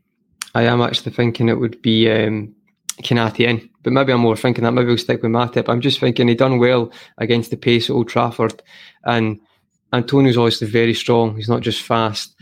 [0.55, 2.55] I am actually thinking it would be um,
[3.03, 5.69] Konaté in, but maybe I'm more thinking that maybe we'll stick with Matip.
[5.69, 8.63] I'm just thinking he done well against the pace at Old Trafford,
[9.05, 9.41] and
[9.93, 11.35] Antonio's obviously very strong.
[11.35, 12.37] He's not just fast,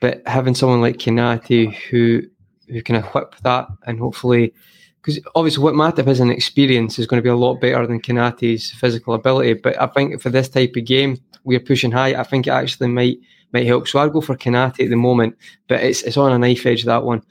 [0.00, 2.22] but having someone like Konaté who
[2.68, 4.52] who can equip that and hopefully
[5.00, 8.00] because obviously what Matip has an experience is going to be a lot better than
[8.00, 9.54] Konaté's physical ability.
[9.54, 12.14] But I think for this type of game, we're pushing high.
[12.14, 13.18] I think it actually might
[13.52, 13.88] might help.
[13.88, 15.36] So I'll go for Konaté at the moment,
[15.68, 17.22] but it's it's on a knife edge that one.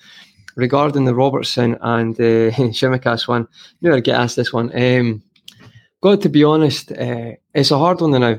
[0.56, 3.48] Regarding the Robertson and uh, Tsimikas one,
[3.80, 4.72] you know, I get asked this one.
[4.76, 5.24] Um,
[6.02, 8.36] God, to be honest, uh, it's a hard one now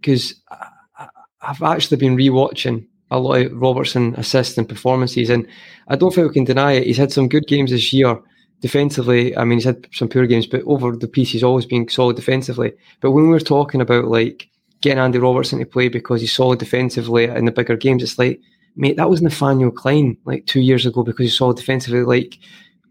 [0.00, 1.08] because um,
[1.42, 5.46] I've actually been rewatching a lot of Robertson assists and performances, and
[5.88, 6.86] I don't think we can deny it.
[6.86, 8.18] He's had some good games this year
[8.60, 9.36] defensively.
[9.36, 12.16] I mean, he's had some poor games, but over the piece, he's always been solid
[12.16, 12.72] defensively.
[13.00, 14.48] But when we're talking about like
[14.80, 18.40] getting Andy Robertson to play because he's solid defensively in the bigger games, it's like,
[18.76, 22.02] mate, that was Nathaniel Clyne like two years ago because he's solid defensively.
[22.02, 22.38] Like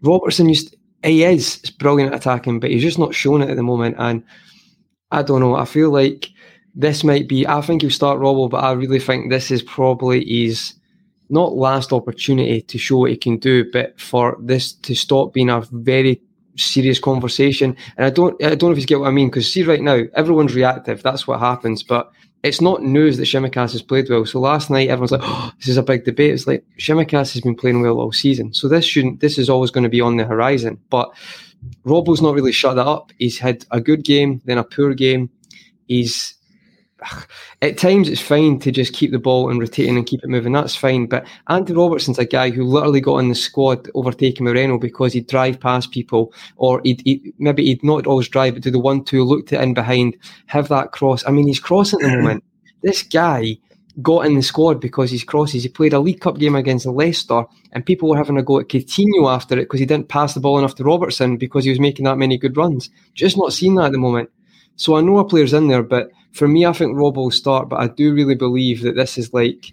[0.01, 3.63] Robertson used, he is brilliant at attacking, but he's just not showing it at the
[3.63, 3.95] moment.
[3.97, 4.24] And
[5.11, 5.55] I don't know.
[5.55, 6.30] I feel like
[6.74, 7.47] this might be.
[7.47, 10.74] I think he'll start Robbo, but I really think this is probably his
[11.30, 15.49] not last opportunity to show what he can do, but for this to stop being
[15.49, 16.21] a very
[16.57, 17.76] serious conversation.
[17.97, 19.82] And I don't, I don't know if you get what I mean, because see, right
[19.82, 21.03] now everyone's reactive.
[21.03, 22.11] That's what happens, but
[22.45, 24.23] it's not news that Tsimikas has played well.
[24.26, 27.41] So last night everyone's like, "Oh, this is a big debate." It's like Tsimikas has
[27.41, 29.19] been playing well all season, so this shouldn't.
[29.19, 30.80] This is always going to be on the horizon.
[30.91, 31.11] But
[31.86, 33.11] Robbo's not really shut that up.
[33.17, 35.32] He's had a good game, then a poor game.
[35.88, 36.34] He's
[37.62, 40.53] at times it's fine to just keep the ball and rotating and keep it moving.
[40.53, 41.08] That's fine.
[41.08, 45.28] But Andy Robertson's a guy who literally got in the squad overtaking Moreno because he'd
[45.28, 49.03] drive past people or he'd, he'd, maybe he'd not always drive, but do the one
[49.03, 51.26] two, looked it in behind, have that cross.
[51.26, 52.43] I mean, he's crossing at the moment.
[52.82, 53.58] This guy
[54.01, 55.64] got in the squad because he's crosses.
[55.64, 58.68] He played a League Cup game against Leicester, and people were having a go at
[58.68, 61.80] Coutinho after it because he didn't pass the ball enough to Robertson because he was
[61.80, 62.89] making that many good runs.
[63.14, 64.30] Just not seeing that at the moment.
[64.76, 67.69] So I know a player's in there, but for me, I think Rob will start.
[67.69, 69.71] But I do really believe that this is like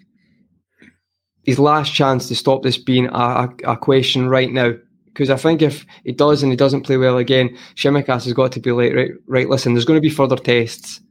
[1.43, 4.71] his last chance to stop this being a, a, question right now.
[5.05, 8.53] Because I think if he does and he doesn't play well again, Tsimikas has got
[8.53, 11.01] to be like, right, right, listen, there's going to be further tests.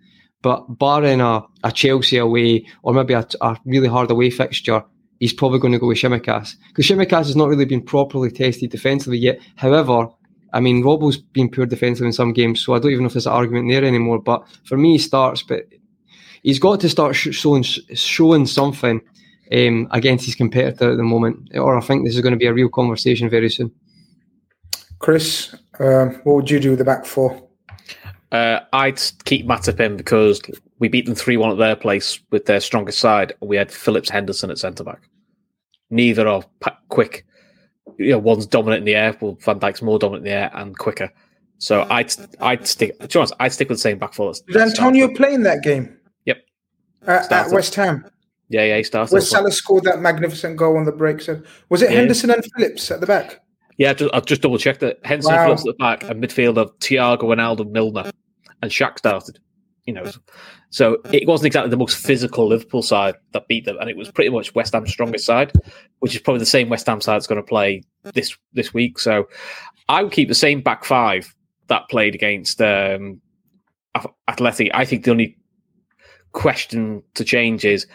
[0.41, 4.83] But barring a, a Chelsea away or maybe a, a really hard away fixture,
[5.21, 6.57] he's probably going to go with Tsimikas.
[6.69, 9.39] Because Tsimikas has not really been properly tested defensively yet.
[9.57, 10.09] However,
[10.53, 13.15] I mean, Robbo's been poor defensively in some games, so I don't even know if
[13.15, 14.19] there's an argument there anymore.
[14.21, 15.67] But for me, he starts, but
[16.43, 19.01] he's got to start showing showing something
[19.53, 22.47] um, against his competitor at the moment, or I think this is going to be
[22.47, 23.73] a real conversation very soon.
[24.99, 27.49] Chris, uh, what would you do with the back four?
[28.31, 30.41] Uh, I'd keep Matip in because
[30.79, 33.35] we beat them 3 1 at their place with their strongest side.
[33.41, 35.03] We had Phillips Henderson at centre back.
[35.91, 36.43] Neither are
[36.89, 37.27] quick
[37.99, 39.17] you know, one's dominant in the air.
[39.21, 41.13] Well, Van Dijk's more dominant in the air and quicker.
[41.59, 42.99] So I'd I'd stick.
[42.99, 44.33] To be honest, I'd stick with the same back four.
[44.49, 45.97] Did Antonio play in that game?
[46.25, 46.45] Yep.
[47.07, 48.05] Uh, at West Ham.
[48.49, 49.13] Yeah, yeah, he started.
[49.13, 51.21] Where Salah scored that magnificent goal on the break.
[51.21, 51.99] So was it yeah.
[51.99, 53.41] Henderson and Phillips at the back?
[53.79, 55.45] Yeah, just, I've just double checked that Henderson wow.
[55.45, 58.11] Phillips at the back and midfielder Thiago Wijnaldum Milner
[58.61, 59.39] and Shaq started.
[59.87, 60.05] You know,
[60.73, 64.11] so it wasn't exactly the most physical Liverpool side that beat them, and it was
[64.11, 65.53] pretty much West Ham's strongest side,
[65.99, 67.83] which is probably the same West Ham side that's going to play
[68.15, 68.99] this this week.
[68.99, 69.29] So
[69.91, 71.35] I would keep the same back five
[71.67, 73.21] that played against um,
[74.29, 74.71] Athletic.
[74.73, 75.37] I think the only
[76.33, 77.87] question to change is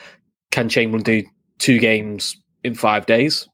[0.52, 1.24] can Chamberlain do
[1.58, 3.50] two games in five days?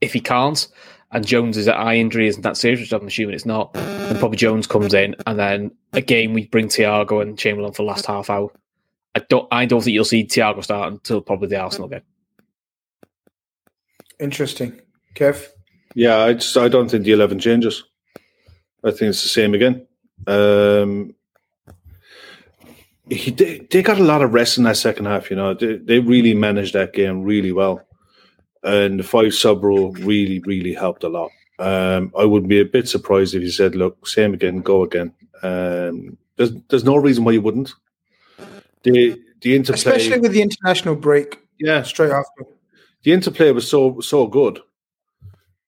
[0.00, 0.68] If he can't,
[1.16, 2.80] and Jones is at eye injury, isn't that serious?
[2.80, 3.74] Which I'm assuming it's not.
[3.74, 7.88] And probably Jones comes in, and then again we bring Thiago and Chamberlain for the
[7.88, 8.50] last half hour.
[9.14, 12.02] I don't, I don't think you'll see Thiago start until probably the Arsenal game.
[14.20, 14.78] Interesting,
[15.14, 15.42] Kev.
[15.94, 17.82] Yeah, I just I don't think the eleven changes.
[18.84, 19.86] I think it's the same again.
[20.26, 21.14] Um,
[23.08, 25.30] he they, they got a lot of rest in that second half.
[25.30, 27.85] You know, they, they really managed that game really well
[28.66, 31.30] and the five sub rule really, really helped a lot.
[31.58, 35.14] Um, I would be a bit surprised if you said, "Look, same again, go again."
[35.42, 37.72] Um, there's there's no reason why you wouldn't.
[38.82, 42.44] The the interplay, especially with the international break, yeah, straight after.
[43.04, 44.60] The interplay was so so good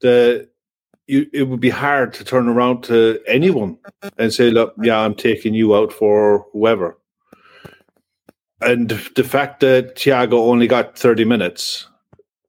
[0.01, 0.49] that
[1.07, 3.78] you, it would be hard to turn around to anyone
[4.18, 6.99] and say, "Look, yeah, I'm taking you out for whoever."
[8.61, 11.86] And the fact that Thiago only got 30 minutes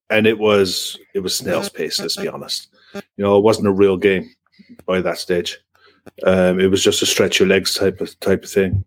[0.09, 1.99] and it was it was snail's pace.
[1.99, 2.67] Let's be honest.
[2.93, 4.29] You know, it wasn't a real game
[4.85, 5.57] by that stage.
[6.23, 8.83] Um, it was just a stretch your legs type of type of thing.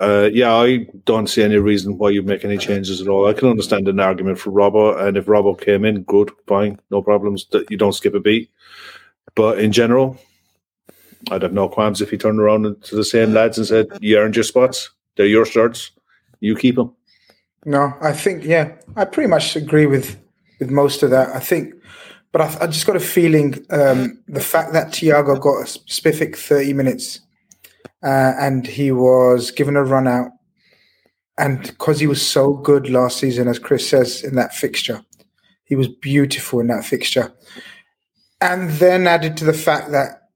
[0.00, 3.28] Uh, yeah, I don't see any reason why you'd make any changes at all.
[3.28, 7.02] I can understand an argument for Robbo, and if Robbo came in, good, fine, no
[7.02, 7.46] problems.
[7.52, 8.50] That you don't skip a beat.
[9.34, 10.18] But in general,
[11.30, 14.18] I'd have no qualms if he turned around to the same lads and said, "You
[14.18, 14.90] earned your spots.
[15.16, 15.92] They're your starts.
[16.40, 16.94] You keep them."
[17.64, 20.18] No, I think yeah, I pretty much agree with
[20.62, 21.28] with most of that.
[21.34, 21.74] I think,
[22.30, 26.36] but I, I just got a feeling um, the fact that Thiago got a specific
[26.36, 27.20] thirty minutes
[28.02, 30.30] uh, and he was given a run out.
[31.36, 35.02] And because he was so good last season, as Chris says in that fixture,
[35.64, 37.32] he was beautiful in that fixture.
[38.40, 40.28] And then added to the fact that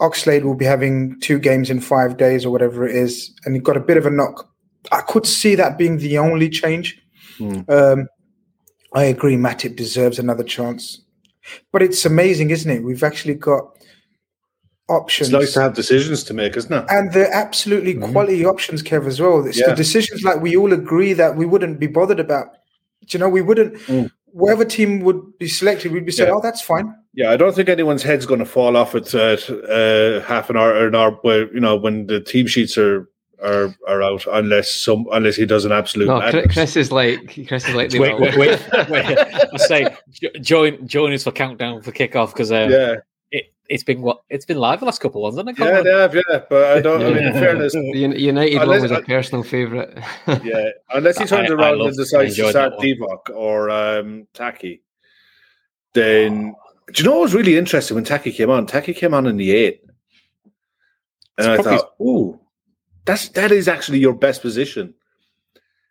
[0.00, 3.60] Oxlade will be having two games in five days or whatever it is, and he
[3.60, 4.48] got a bit of a knock.
[4.90, 6.98] I could see that being the only change.
[7.38, 7.68] Mm.
[7.68, 8.08] Um,
[8.92, 11.00] I agree, Matip deserves another chance.
[11.72, 12.82] But it's amazing, isn't it?
[12.82, 13.76] We've actually got
[14.88, 15.28] options.
[15.28, 16.84] It's nice to have decisions to make, isn't it?
[16.88, 18.12] And they're absolutely mm-hmm.
[18.12, 19.46] quality options, Kev, as well.
[19.46, 19.68] It's yeah.
[19.68, 22.48] the decisions like we all agree that we wouldn't be bothered about.
[23.06, 24.10] Do you know, we wouldn't, mm.
[24.26, 26.34] whatever team would be selected, we'd be saying, yeah.
[26.34, 26.94] oh, that's fine.
[27.14, 30.74] Yeah, I don't think anyone's head's going to fall off at uh, half an hour
[30.74, 33.08] or an hour, where, you know, when the team sheets are
[33.42, 36.08] are are out unless some unless he does an absolute.
[36.08, 36.52] No, madness.
[36.52, 37.92] Chris is like Chris is like.
[37.92, 38.60] wait, wait, wait,
[38.90, 39.96] wait, I say
[40.40, 42.96] join join us for countdown for kickoff because um, yeah,
[43.70, 45.64] it's been what it's been live the last couple of ones, hasn't it?
[45.64, 46.42] Yeah, they have, yeah.
[46.50, 47.02] But I don't.
[47.02, 49.96] I mean, in fairness, the United one was a personal favourite.
[50.44, 54.82] yeah, unless he turns I, around I and decides to start Divock or um, Taki,
[55.94, 56.54] then
[56.92, 58.66] do you know what was really interesting when Taki came on?
[58.66, 59.82] Taki came on in the eight,
[61.38, 62.39] and it's I thought, "Ooh,
[63.04, 64.94] that's that is actually your best position."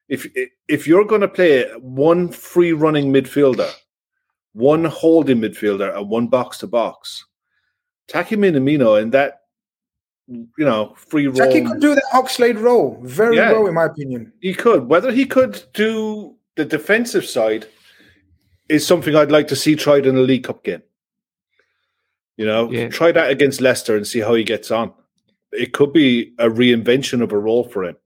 [0.08, 0.28] If
[0.68, 3.72] if you're going to play one free running midfielder,
[4.54, 7.26] one holding midfielder, and one box to box
[8.10, 9.42] Taki Minamino and that
[10.28, 11.36] you know, free role.
[11.36, 14.32] Taki could do the Oxlade role very yeah, well, in my opinion.
[14.42, 14.88] He could.
[14.88, 17.68] Whether he could do the defensive side
[18.68, 20.84] is something I'd like to see tried in a League Cup game.
[22.38, 22.90] You know, yeah.
[22.90, 24.94] try that against Leicester and see how he gets on.
[25.52, 27.98] It could be a reinvention of a role for him.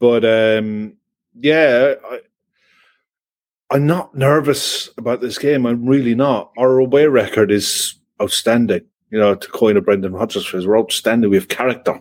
[0.00, 0.94] But um,
[1.34, 2.20] yeah, I,
[3.70, 5.66] I'm not nervous about this game.
[5.66, 6.52] I'm really not.
[6.56, 11.30] Our away record is outstanding you know, to coin a Brendan Rodgers phrase, we're outstanding.
[11.30, 12.00] We have character.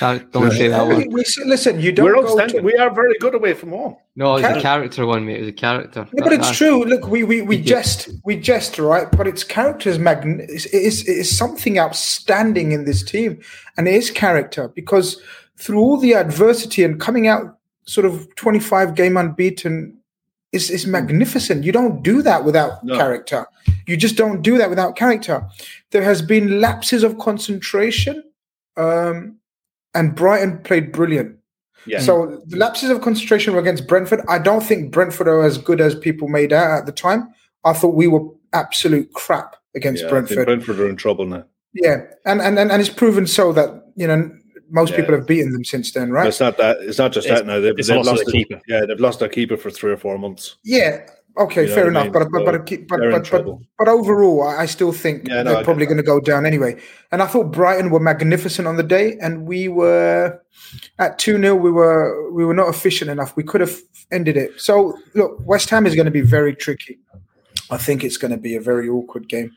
[0.00, 1.08] don't say that one.
[1.10, 2.06] We, listen, you don't.
[2.06, 2.58] We're outstanding.
[2.58, 2.62] To...
[2.62, 3.96] We are very good away from home.
[4.20, 5.40] No, it it's a character one, mate.
[5.40, 6.06] It's a character.
[6.12, 6.84] Yeah, but it's true.
[6.84, 9.10] Look, we we, we jest, we jest, right?
[9.10, 13.40] But it's characters, is magn- it is, it is something outstanding in this team,
[13.78, 15.22] and it is character because
[15.56, 17.56] through all the adversity and coming out
[17.86, 19.96] sort of twenty five game unbeaten
[20.52, 21.64] is is magnificent.
[21.64, 22.98] You don't do that without no.
[22.98, 23.46] character.
[23.86, 25.48] You just don't do that without character.
[25.92, 28.22] There has been lapses of concentration,
[28.76, 29.38] um,
[29.94, 31.39] and Brighton played brilliant.
[31.86, 32.00] Yeah.
[32.00, 34.20] So the lapses of concentration were against Brentford.
[34.28, 37.32] I don't think Brentford are as good as people made out at the time.
[37.64, 40.44] I thought we were absolute crap against yeah, Brentford.
[40.44, 41.44] Brentford are in trouble now.
[41.72, 44.30] Yeah, and, and and and it's proven so that you know
[44.70, 44.96] most yeah.
[44.96, 46.22] people have beaten them since then, right?
[46.22, 46.78] But it's not that.
[46.80, 47.60] It's not just it's, that now.
[47.60, 48.60] They've, they've lost their keeper.
[48.66, 50.56] Yeah, they've lost their keeper for three or four months.
[50.64, 51.06] Yeah.
[51.40, 52.04] Okay, you fair enough.
[52.04, 52.12] Mean?
[52.12, 55.86] But but but but, but, but, but, overall, I still think yeah, no, they're probably
[55.86, 56.78] going to go down anyway.
[57.12, 60.38] And I thought Brighton were magnificent on the day, and we were
[60.98, 63.34] at two 0 We were we were not efficient enough.
[63.36, 63.74] We could have
[64.12, 64.60] ended it.
[64.60, 66.98] So look, West Ham is going to be very tricky.
[67.70, 69.56] I think it's going to be a very awkward game.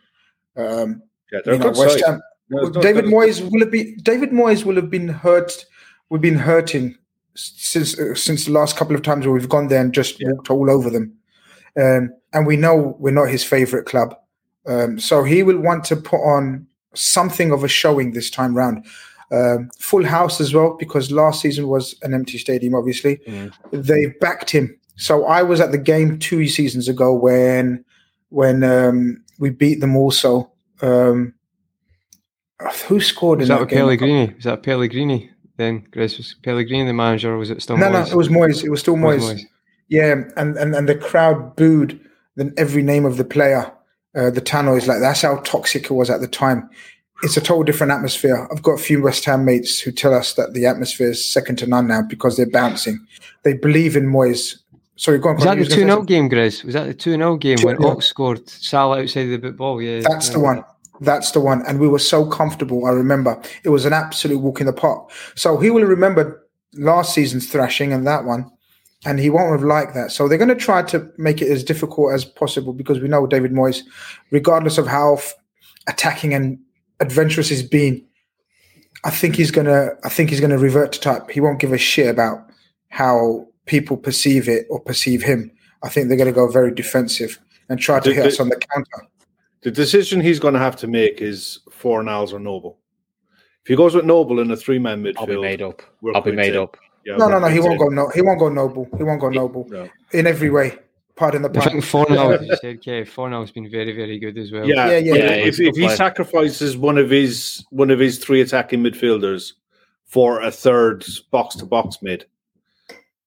[0.56, 1.04] Um,
[1.34, 2.06] yeah, you know, West side.
[2.06, 2.22] Ham.
[2.50, 5.66] No, David Moyes will have been David Moyes will have been hurt.
[6.10, 6.98] We've been hurting
[7.36, 10.32] since uh, since the last couple of times where we've gone there and just yeah.
[10.32, 11.18] walked all over them.
[11.80, 14.16] Um, and we know we're not his favorite club,
[14.68, 18.86] um, so he will want to put on something of a showing this time round.
[19.32, 22.76] Um, full house as well because last season was an empty stadium.
[22.76, 23.52] Obviously, mm.
[23.72, 24.78] they backed him.
[24.96, 27.84] So I was at the game two seasons ago when
[28.30, 30.52] when um, we beat them also.
[30.82, 31.34] Um,
[32.88, 34.34] who scored was in that, that Pellegrini?
[34.36, 35.32] Was that Pellegrini?
[35.58, 37.78] Then Chris was Pellegrini the manager, or was it still?
[37.78, 38.08] No, Moyes?
[38.08, 38.64] no, it was Moyes.
[38.64, 39.20] It was still Moyes.
[39.20, 39.46] Was Moyes.
[39.94, 42.00] Yeah, and, and and the crowd booed
[42.36, 43.72] then every name of the player.
[44.16, 46.68] Uh, the Tannoys, like that's how toxic it was at the time.
[47.22, 48.48] It's a total different atmosphere.
[48.52, 51.58] I've got a few West Ham mates who tell us that the atmosphere is second
[51.58, 53.06] to none now because they're bouncing.
[53.44, 54.58] They believe in Moyes.
[54.96, 55.36] Sorry, go on.
[55.36, 56.64] Was that the 2 0 game, Grizz?
[56.64, 59.80] Was that the 2 0 game when Ox scored Salah outside the ball?
[59.80, 60.02] Yeah.
[60.02, 60.64] That's the one.
[61.02, 61.64] That's the one.
[61.68, 62.88] And we were so comfortable.
[62.88, 65.12] I remember it was an absolute walk in the park.
[65.36, 68.50] So he will remember last season's thrashing and that one.
[69.06, 70.12] And he won't have liked that.
[70.12, 73.28] So they're going to try to make it as difficult as possible because we know
[73.28, 73.82] David Moyes,
[74.32, 75.34] regardless of how f-
[75.88, 76.60] attacking and
[77.00, 78.04] adventurous he's been,
[79.04, 79.90] I think he's gonna.
[80.06, 81.30] I think he's gonna revert to type.
[81.30, 82.38] He won't give a shit about
[82.90, 85.52] how people perceive it or perceive him.
[85.82, 87.38] I think they're going to go very defensive
[87.68, 89.08] and try to The- hit the- us on the counter.
[89.64, 92.78] The decision he's going to have to make is Fornals or Noble.
[93.64, 95.82] If he goes with Noble in a three-man midfield, I'll be made up.
[96.14, 96.62] I'll be made safe.
[96.62, 96.78] up.
[97.06, 97.48] Yeah, No, we're no, no.
[97.48, 97.88] He won't go.
[97.90, 98.88] No, he won't go noble.
[98.98, 99.90] He won't go noble No.
[100.14, 100.78] in every way.
[101.16, 101.64] Pardon the I pun.
[101.74, 104.68] think Fornal, as you said, Kev, Fornal's been very, very good as well.
[104.68, 108.42] Yeah, Yeah, yeah, yeah, If, if he sacrifices one of his one of his three
[108.42, 109.54] attacking midfielders
[110.08, 112.26] for a third box to box mid,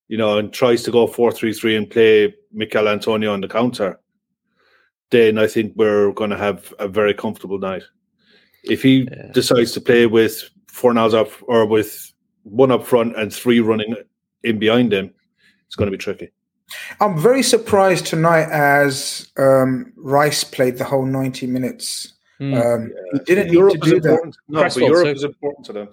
[0.09, 3.49] you know, and tries to go four three three and play Michail Antonio on the
[3.49, 4.01] counter,
[5.11, 7.85] then I think we're going to have a very comfortable night.
[8.65, 9.31] If he Yeah.
[9.33, 12.13] decides to play with four nails up or with
[12.49, 13.95] one up front and three running
[14.43, 15.13] in behind him,
[15.67, 16.31] it's going to be tricky.
[17.01, 22.15] I'm very surprised tonight as um, Rice played the whole 90 minutes.
[22.39, 22.55] Hmm.
[22.55, 24.09] Um, he didn't need Europe to is do that.
[24.11, 24.37] important.
[24.49, 25.11] No, but Cresswell Europe too.
[25.13, 25.89] is important to them.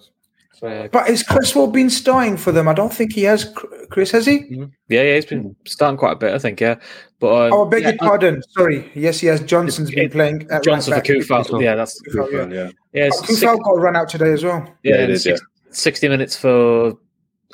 [0.56, 2.68] So, But has Cresswell been starting for them?
[2.68, 3.52] I don't think he has.
[3.90, 4.46] Chris, has he?
[4.90, 6.60] yeah, yeah, he's been starting quite a bit, I think.
[6.60, 6.76] Yeah,
[7.20, 8.42] but um, Oh, I beg yeah, your pardon.
[8.50, 8.92] Sorry.
[8.96, 9.42] Yes, he has.
[9.44, 10.48] Johnson's been playing.
[10.52, 11.18] At Johnson for right back.
[11.18, 11.62] Coufal.
[11.62, 12.56] Yeah, that's Coufal, yeah.
[12.66, 12.70] yeah.
[12.94, 13.10] yeah.
[13.14, 14.64] Oh, six- Coufal got a run out today as well.
[14.84, 15.42] yeah, Yeah, it and six-
[15.74, 16.94] 60 minutes for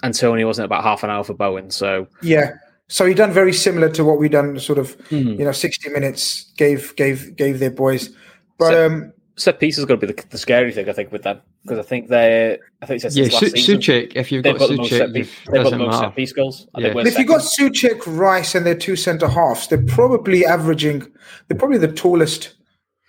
[0.03, 1.69] Antonio wasn't it, about half an hour for Bowen.
[1.71, 2.53] So Yeah.
[2.91, 4.59] So he done very similar to what we done.
[4.59, 5.15] Sort of, Hmm.
[5.39, 8.09] you know, 60 minutes gave gave gave their boys.
[8.57, 11.11] But So- um, set piece is going to be the, the scary thing, I think,
[11.13, 14.31] with them because I think they, I think it's Yeah, since Su- last Soucek, if
[14.31, 16.33] you've they've got got the most set Soucek, piece, they've got the most set piece
[16.33, 16.67] goals.
[16.75, 16.93] I Yeah.
[16.93, 17.73] think if you've got second.
[17.75, 21.03] Soucek, Rice, and their two centre halves, they're probably averaging.
[21.47, 22.55] They're probably the tallest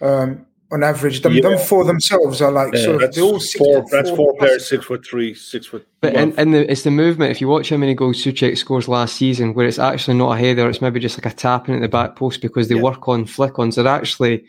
[0.02, 1.22] um, on average.
[1.22, 1.42] Them, Yeah.
[1.42, 3.00] them four themselves are like Yeah, sort of.
[3.02, 3.82] That's They're all six four.
[3.82, 5.86] foot That's four four players, six foot three, six foot.
[6.00, 7.30] But well, and, and the, it's the movement.
[7.32, 10.38] If you watch how many goals Soucek scores last season, where it's actually not a
[10.38, 12.82] header, it's maybe just like a tapping at the back post because they Yeah.
[12.82, 13.76] work on flick-ons.
[13.76, 14.44] They're actually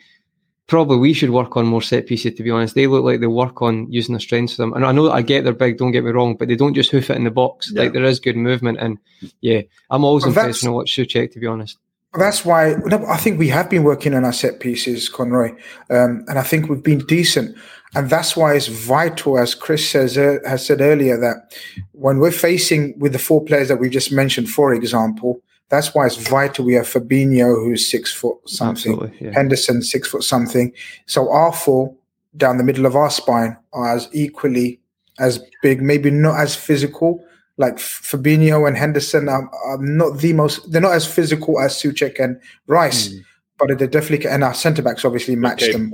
[0.68, 2.34] probably we should work on more set pieces.
[2.36, 4.74] To be honest, they look like they work on using their strengths for them.
[4.74, 5.78] And I know that I get they're big.
[5.78, 7.72] Don't get me wrong, but they don't just hoof it in the box.
[7.74, 7.82] Yeah.
[7.84, 8.98] Like there is good movement, and
[9.42, 11.32] yeah, I'm always Well, impressed that's- when I watch Soucek.
[11.34, 11.78] To be honest,
[12.18, 15.52] That's why no, I think we have been working on our set pieces, Conroy,
[15.90, 17.58] um, and I think we've been decent.
[17.94, 21.54] And that's why it's vital, as Chris says uh, has said earlier, that
[21.92, 26.06] when we're facing with the four players that we've just mentioned, for example, that's why
[26.06, 29.14] it's vital we have Fabinho, who's six foot something.
[29.20, 29.32] Yeah.
[29.32, 30.74] Henderson six foot something.
[31.06, 31.96] So our four
[32.36, 34.82] down the middle of our spine are as equally
[35.20, 37.26] as big, maybe not as physical.
[37.62, 40.72] Like Fabinho and Henderson are, are not the most.
[40.72, 43.24] They're not as physical as Soucek and Rice, Mm.
[43.60, 44.28] but they're definitely.
[44.30, 45.94] And our centre backs obviously match them.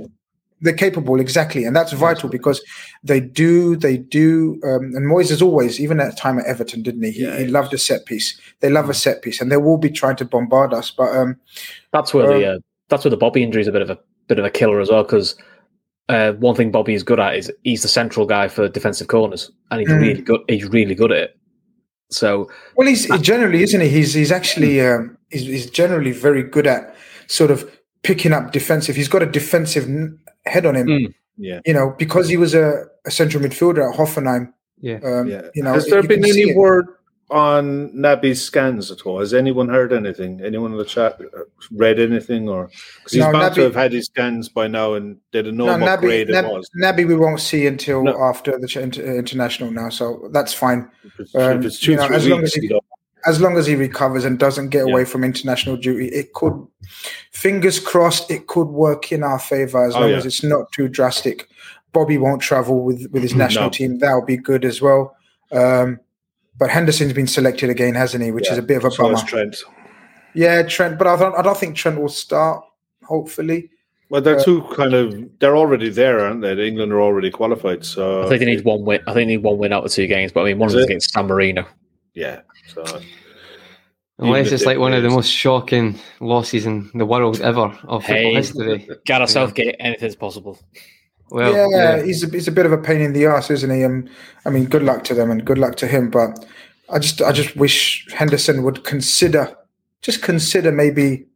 [0.60, 2.60] They're capable, exactly, and that's vital because
[3.04, 3.76] they do.
[3.76, 4.58] They do.
[4.64, 7.10] Um, and Moyes, as always, even at the time at Everton, didn't he?
[7.12, 8.36] He, Yeah, he loved a set piece.
[8.58, 10.90] They love a set piece, and they will be trying to bombard us.
[10.90, 11.36] But um,
[11.92, 12.58] That's where the Um, uh,
[12.88, 14.90] that's where the Bobby injury is a bit of a bit of a killer as
[14.90, 15.36] well because
[16.08, 19.50] uh, one thing Bobby is good at is he's the central guy for defensive corners
[19.70, 20.00] and he's Mm.
[20.00, 20.40] really good.
[20.48, 21.37] He's really good at it.
[22.10, 23.88] So Well, he's he generally, isn't he?
[23.88, 26.94] He's he's actually um, he's, he's generally very good at
[27.26, 27.70] sort of
[28.02, 28.96] picking up defensive.
[28.96, 29.86] He's got a defensive
[30.46, 31.14] head on him, Mm.
[31.36, 31.60] Yeah.
[31.66, 34.52] you know, because he was a, a central midfielder at Hoffenheim.
[34.80, 34.98] Yeah.
[35.04, 35.42] Um, Yeah.
[35.54, 36.56] You know, Has there been can see any it.
[36.56, 36.86] word
[37.30, 39.20] on Naby's scans at all?
[39.20, 40.40] Has anyone heard anything?
[40.42, 41.40] Anyone in the chat uh,
[41.72, 45.18] read anything, or because he's No, bound to have had his scans by now and
[45.32, 46.70] they know No, what Naby, grade Nab- it was.
[46.82, 48.18] Naby we won't see until No.
[48.22, 50.90] after the inter- international now, so that's fine.
[51.04, 52.80] If it's, um, if it's two, you know, three as long as he-
[53.26, 54.92] As long as he recovers and doesn't get Yeah.
[54.92, 56.54] away from international duty, it could,
[57.32, 60.16] fingers crossed, it could work in our favour as Oh, long yeah.
[60.16, 61.48] as it's not too drastic.
[61.92, 63.70] Bobby won't travel with, with his national No.
[63.70, 63.98] team.
[63.98, 65.16] That'll be good as well.
[65.50, 65.98] Um,
[66.58, 68.30] but Henderson's been selected again, hasn't he?
[68.30, 68.52] Which Yeah.
[68.52, 69.24] is a bit of a so bummer.
[69.26, 69.56] Trent.
[70.34, 72.64] Yeah, Trent, but I don't, I don't think Trent will start.
[73.04, 73.70] Hopefully,
[74.10, 75.14] Well, they're Uh, two kind of.
[75.38, 76.66] They're already there, aren't they?
[76.66, 79.00] England are already qualified, so I think they need one win.
[79.06, 80.32] I think they need one win out of two games.
[80.32, 81.66] But I mean, one of them against San Marino.
[82.14, 82.40] yeah.
[82.74, 82.84] So
[84.18, 88.02] Unless it's like one of the most shocking losses in the world ever of football
[88.02, 88.34] Hey.
[88.34, 88.88] history.
[89.06, 90.58] Gareth Southgate, anything's possible.
[91.30, 91.66] Well, yeah,
[91.96, 92.02] yeah.
[92.02, 93.84] he's a, he's a bit of a pain in the ass, isn't he?
[93.84, 94.08] Um,
[94.46, 96.10] I mean, good luck to them and good luck to him.
[96.10, 96.44] But
[96.90, 99.56] I just I just wish Henderson would consider,
[100.02, 101.26] just consider maybe,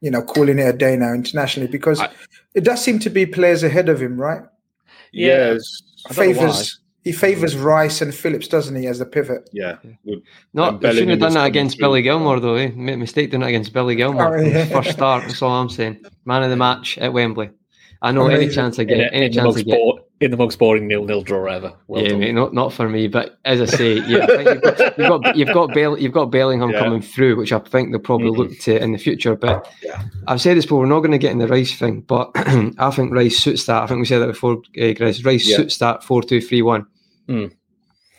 [0.00, 2.10] you know, calling it a day now internationally because I-
[2.54, 4.42] it does seem to be players ahead of him, right?
[5.12, 5.52] Yeah.
[5.52, 9.48] yes, I don't know Favors he favors Rice and Phillips, doesn't he, as the pivot?
[9.52, 9.76] yeah.
[10.04, 10.22] Good.
[10.52, 11.88] Not, And shouldn't have done that against through.
[11.88, 12.56] Billy Gilmour, though.
[12.56, 12.70] Eh?
[12.74, 14.38] Made a mistake doing it against Billy Gilmour.
[14.38, 14.66] Oh, yeah.
[14.66, 16.04] First start, that's all I'm saying.
[16.26, 17.50] Man of the match at Wembley.
[18.02, 19.78] I know any chance I get, any in the chance I get.
[19.78, 21.72] bore, in the most boring nil-nil draw ever.
[21.86, 22.20] Well yeah, done.
[22.20, 23.08] mate, not not for me.
[23.08, 26.26] But as I say, yeah, I you've got you've got you've got, Bell, you've got
[26.26, 26.78] Bellingham yeah.
[26.78, 28.40] coming through, which I think they'll probably mm-hmm.
[28.40, 29.36] look to in the future.
[29.36, 30.02] But yeah.
[30.26, 32.90] I've said this before, we're not going to get in the Rice thing, but I
[32.90, 33.82] think Rice suits that.
[33.82, 35.24] I think we said that before, uh, Chris.
[35.24, 35.56] Rice yeah.
[35.56, 36.86] suits that four two three one.
[37.28, 37.52] Mm.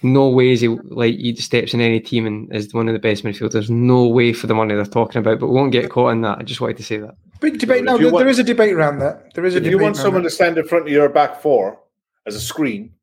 [0.04, 3.00] No way is he like he steps in any team and is one of the
[3.00, 3.70] best midfielders.
[3.70, 6.40] No way for the money they're talking about, but we won't get caught in that.
[6.40, 7.16] I just wanted to say that.
[7.42, 7.84] Big debate.
[7.84, 9.34] No, there, want, there is a debate around that.
[9.34, 9.60] There is a.
[9.60, 9.74] Debate.
[9.74, 10.30] If you want someone that.
[10.30, 11.80] to stand in front of your back four
[12.28, 12.94] as a screen,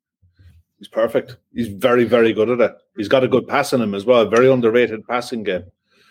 [0.79, 1.35] he's perfect.
[1.53, 2.75] He's very, very good at it.
[2.95, 4.21] He's got a good pass in him as well.
[4.21, 5.65] A very underrated passing game.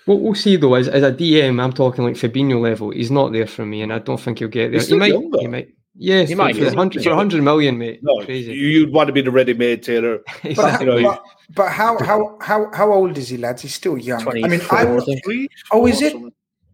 [0.04, 2.90] What we'll see though is as a DM, I'm talking like Fabinho level.
[2.90, 4.80] He's not there for me, and I don't think he'll get there.
[4.80, 5.12] He's he might.
[5.12, 5.40] Younger.
[5.40, 5.68] He might.
[6.00, 7.98] Yes, he might for, 100, for 100 million, mate.
[8.04, 8.52] No, Crazy.
[8.52, 10.20] you'd want to be the ready-made Taylor.
[10.44, 11.02] exactly.
[11.02, 11.24] but, but,
[11.56, 13.62] but, how how how how old is he, lads?
[13.62, 14.26] He's still young.
[14.28, 14.86] I mean, I,
[15.72, 16.14] oh, is it?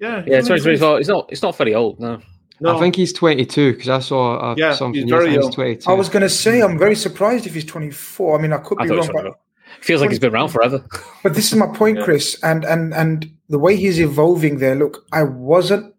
[0.04, 1.00] Yeah, yeah, 2024.
[1.00, 1.28] It's not.
[1.30, 1.98] It's not very old.
[1.98, 2.20] No.
[2.60, 2.76] No.
[2.76, 5.02] I think he's 22 because I saw uh, yeah, something.
[5.02, 5.50] He's very young.
[5.50, 5.90] 22.
[5.90, 8.38] I was going to say I'm very surprised if he's 24.
[8.38, 9.34] I mean, I could be I wrong, but
[9.80, 10.84] feels like he's been around forever.
[11.22, 12.04] but this is my point, yeah.
[12.04, 14.76] Chris, and and and the way he's evolving there.
[14.76, 15.94] Look, I wasn't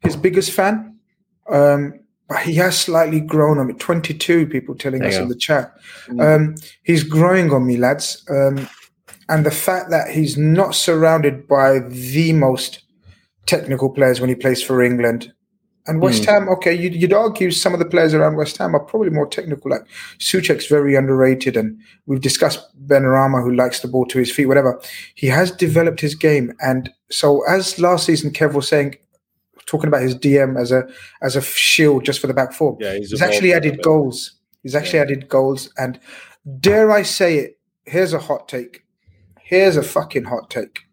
[0.00, 0.98] his biggest fan,
[1.48, 3.74] um, but he has slightly grown on me.
[3.74, 5.72] 22 people telling there us in the chat.
[6.08, 6.36] Mm.
[6.36, 8.24] Um, he's growing on me, lads.
[8.28, 8.68] Um,
[9.28, 12.82] and the fact that he's not surrounded by the most
[13.46, 15.32] technical players when he plays for England
[15.86, 16.26] and West mm.
[16.26, 19.26] Ham, okay, you'd, you'd, argue some of the players around West Ham are probably more
[19.26, 19.70] technical.
[19.70, 19.82] Like
[20.18, 24.80] Soucek's very underrated, and we've discussed Benrahma, who likes the ball to his feet, whatever.
[25.14, 28.96] He has developed his game, and so as last season, Kev was saying,
[29.66, 30.88] talking about his DM as a
[31.22, 32.76] as a shield just for the back four.
[32.80, 34.32] Yeah, he's, he's actually added goals.
[34.62, 35.04] He's actually yeah.
[35.04, 36.00] added goals, and
[36.60, 37.58] dare I say it?
[37.84, 38.84] Here's a hot take.
[39.40, 40.85] Here's a fucking hot take.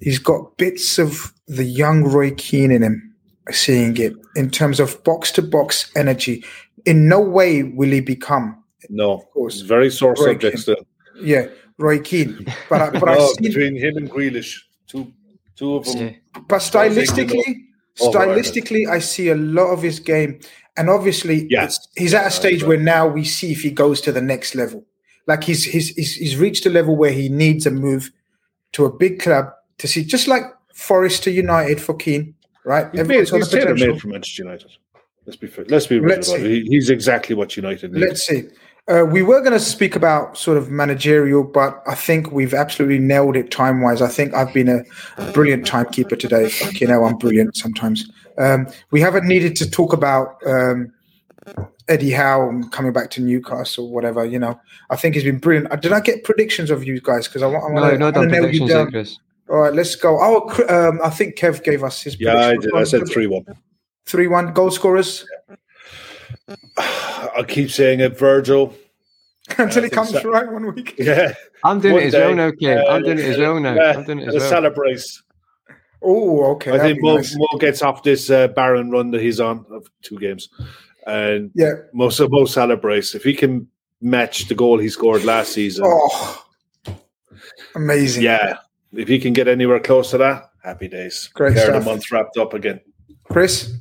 [0.00, 3.08] He's got bits of the young Roy Keane in him
[3.50, 6.44] seeing it in terms of box to box energy.
[6.84, 8.62] In no way will he become.
[8.88, 10.62] No, of course, very sore Roy subject Keane.
[10.62, 10.86] still.
[11.20, 11.46] Yeah,
[11.78, 12.46] Roy Keane.
[12.68, 15.12] But, I, but no, seen, between him and Grealish, two
[15.56, 16.14] two of them.
[16.46, 17.64] But stylistically,
[17.98, 20.40] stylistically, I see a lot of his game,
[20.76, 24.12] and obviously, yes, he's at a stage where now we see if he goes to
[24.12, 24.84] the next level.
[25.26, 28.10] Like he's he's he's, he's reached a level where he needs a move
[28.72, 30.42] to a big club to see, just like
[30.74, 32.34] Forest to United for Keane
[32.68, 32.88] right?
[32.92, 34.70] He's, made, he's tailor made for Manchester United.
[35.26, 35.64] Let's be fair.
[35.68, 36.66] Let's be real Let's about it.
[36.68, 38.00] He's exactly what United need.
[38.00, 38.44] Let's see.
[38.86, 42.98] Uh, we were going to speak about sort of managerial, but I think we've absolutely
[42.98, 44.00] nailed it time wise.
[44.00, 46.50] I think I've been a, brilliant timekeeper today.
[46.72, 48.10] you know, I'm brilliant sometimes.
[48.38, 50.90] Um, we haven't needed to talk about um,
[51.88, 54.24] Eddie Howe coming back to Newcastle, or whatever.
[54.24, 54.58] You know,
[54.88, 55.70] I think he's been brilliant.
[55.70, 57.28] Uh, did I get predictions of you guys?
[57.28, 58.90] Because I want, I want no, to nail you down.
[59.50, 60.18] All right, let's go.
[60.20, 62.20] Oh, um, I think Kev gave us his.
[62.20, 62.74] Yeah, I did.
[62.74, 63.44] I said three one.
[64.04, 65.26] Three one goal scorers.
[66.48, 68.74] I keep saying it, Virgil.
[69.58, 70.30] Until it comes so.
[70.30, 70.94] right one week.
[70.98, 71.34] Yeah,
[71.64, 72.26] I'm doing one it as day.
[72.26, 72.90] well now, Kev.
[72.90, 73.74] I'm doing it as well now.
[73.74, 74.50] Yeah, I'm doing it as well.
[74.50, 75.02] Celebrate.
[76.02, 76.72] Oh, okay.
[76.72, 77.34] I think Mo, nice.
[77.36, 80.50] Mo gets off this uh, barren run that he's on of two games,
[81.06, 83.66] and yeah, most of Mo celebrates if he can
[84.00, 85.84] match the goal he scored last season.
[85.86, 86.44] Oh,
[87.74, 88.22] amazing!
[88.22, 88.58] Yeah,
[88.92, 91.28] if you can get anywhere close to that, happy days.
[91.34, 91.84] Great Third stuff.
[91.84, 92.80] the month wrapped up again.
[93.24, 93.74] Chris?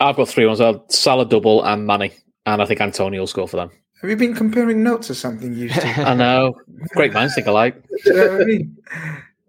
[0.00, 0.60] I've got three ones.
[0.60, 2.12] I'll Salah double and Mane.
[2.46, 3.70] And I think Antonio will score for them.
[4.00, 5.78] Have you been comparing notes or something you used?
[5.84, 6.54] I know.
[6.94, 7.82] Great minds think alike.
[8.04, 8.76] you know I mean?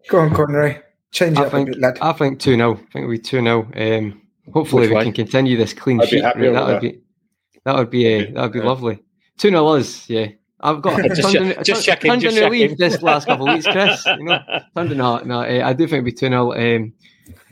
[0.10, 0.82] Go on, Conroy.
[1.12, 1.98] Change it I up think, a bit, lad.
[2.02, 2.74] I think 2 0.
[2.74, 3.72] I think we 2 0.
[3.76, 4.22] Um,
[4.52, 5.04] hopefully, Which we way?
[5.04, 6.22] can continue this clean I'd sheet.
[6.22, 6.82] That would, that.
[6.82, 7.00] be,
[7.64, 8.66] that would be uh, that would be yeah.
[8.66, 9.04] lovely.
[9.38, 10.28] 2 0 us, yeah.
[10.62, 12.12] I've got just, turned, just, just checking.
[12.12, 12.52] Turned just checking.
[12.52, 14.06] relief this last couple of weeks, Chris.
[14.06, 14.40] You know,
[14.76, 15.42] turned no, no.
[15.42, 16.94] Uh, I do think it'll be two 0 um,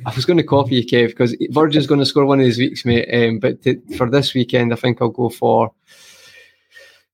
[0.05, 2.57] I was going to copy you, Kev, because Virgil's going to score one of these
[2.57, 3.09] weeks, mate.
[3.11, 5.71] Um, but to, for this weekend, I think I'll go for.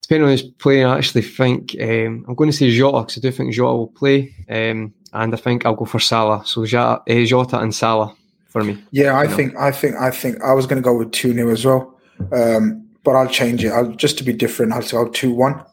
[0.02, 3.22] Depending on who's playing, I actually think um, I'm going to say Jota because I
[3.22, 6.44] do think Jota will play, um, and I think I'll go for Salah.
[6.46, 8.14] So Jota, uh, Jota and Salah
[8.48, 8.84] for me.
[8.91, 11.50] Yeah, I think, I think, I think I was going to go with two 0
[11.50, 11.98] as well,
[12.34, 13.70] um, but I'll change it.
[13.70, 14.74] I'll just to be different.
[14.74, 15.64] I'll go two one.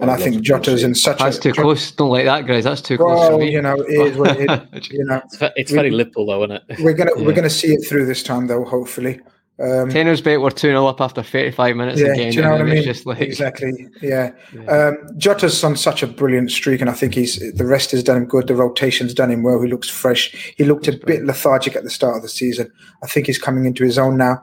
[0.00, 1.90] And I, I think Jota's in such That's a, That's too close.
[1.92, 2.64] Don't like that, guys.
[2.64, 4.90] That's too close well, You know, it is what it is.
[4.90, 5.22] you know,
[5.56, 6.80] it's very we, little, though, isn't it?
[6.80, 7.24] We're gonna yeah.
[7.24, 8.64] we're gonna see it through this time, though.
[8.64, 9.20] Hopefully.
[9.60, 12.30] Um, Tenors bet we're 2 0 up after 35 minutes yeah, again.
[12.30, 12.82] Do you know what I mean?
[12.82, 13.86] Just like, exactly.
[14.02, 14.32] Yeah.
[14.52, 14.64] yeah.
[14.64, 18.16] Um, Jota's on such a brilliant streak, and I think he's the rest has done
[18.16, 18.48] him good.
[18.48, 19.62] The rotation's done him well.
[19.62, 20.54] He looks fresh.
[20.56, 22.72] He looked a bit lethargic at the start of the season.
[23.02, 24.42] I think he's coming into his own now.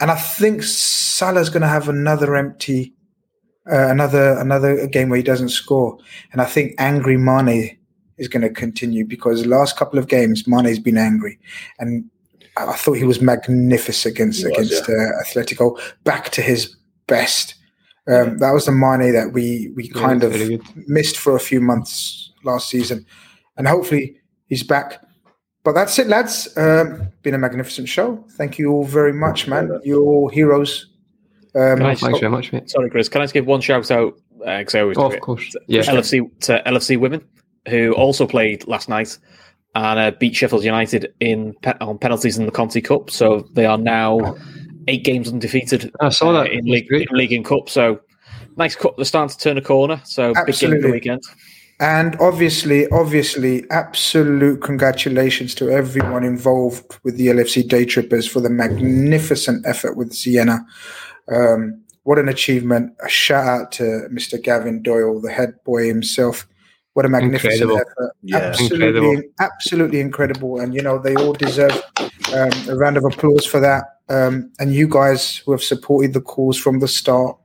[0.00, 2.92] And I think Salah's going to have another empty
[3.70, 5.98] uh, another another game where he doesn't score,
[6.32, 7.76] and I think angry Mane
[8.18, 11.38] is going to continue because the last couple of games Mane's been angry,
[11.78, 12.08] and
[12.56, 14.94] I thought he was magnificent against was, against yeah.
[14.94, 15.78] uh, Atletico.
[16.04, 17.54] Back to his best.
[18.06, 20.88] Um, that was the Mane that we we Yeah, kind of very good.
[20.88, 23.06] missed for a few months last season,
[23.56, 24.16] and hopefully
[24.48, 25.00] he's back.
[25.64, 26.54] But that's it, lads.
[26.58, 28.22] Um, been a magnificent show.
[28.32, 29.80] Thank you all very much, man.
[29.82, 30.93] You're all heroes.
[31.56, 32.68] Um, I Thanks very much, mate.
[32.70, 33.08] Sorry, Chris.
[33.08, 34.14] Can I just give one shout out?
[34.38, 35.20] Because I always Oh, do of it.
[35.20, 35.54] course.
[35.68, 35.82] Yeah.
[35.82, 37.24] LFC to LFC women
[37.68, 39.16] who also played last night
[39.74, 43.10] and uh, beat Sheffield United in pe- on penalties in the Conti Cup.
[43.10, 44.36] So they are now
[44.88, 46.52] eight games undefeated I saw uh, that.
[46.52, 47.68] in league, in league and cup.
[47.70, 48.00] So
[48.56, 48.96] nice cup.
[48.96, 50.00] They're starting to turn a corner.
[50.04, 51.22] So big game of the weekend.
[51.84, 59.66] And obviously, obviously, absolute congratulations to everyone involved with the LFC Daytrippers for the magnificent
[59.66, 60.64] effort with Sienna.
[61.30, 62.94] Um, what an achievement.
[63.04, 64.42] A shout out to Mr.
[64.42, 66.46] Gavin Doyle, the head boy himself.
[66.94, 67.76] What a magnificent Incredible.
[67.80, 68.16] effort.
[68.22, 68.36] Yeah.
[68.38, 69.22] absolutely, Incredible.
[69.40, 70.60] absolutely incredible.
[70.60, 71.82] And, you know, they all deserve
[72.32, 73.84] um, a round of applause for that.
[74.08, 77.36] Um, and you guys who have supported the cause from the start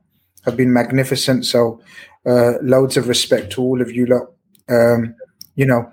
[0.46, 1.44] have been magnificent.
[1.44, 1.82] So,
[2.26, 4.32] uh, loads of respect to all of you lot.
[4.68, 5.14] Um,
[5.56, 5.90] you know,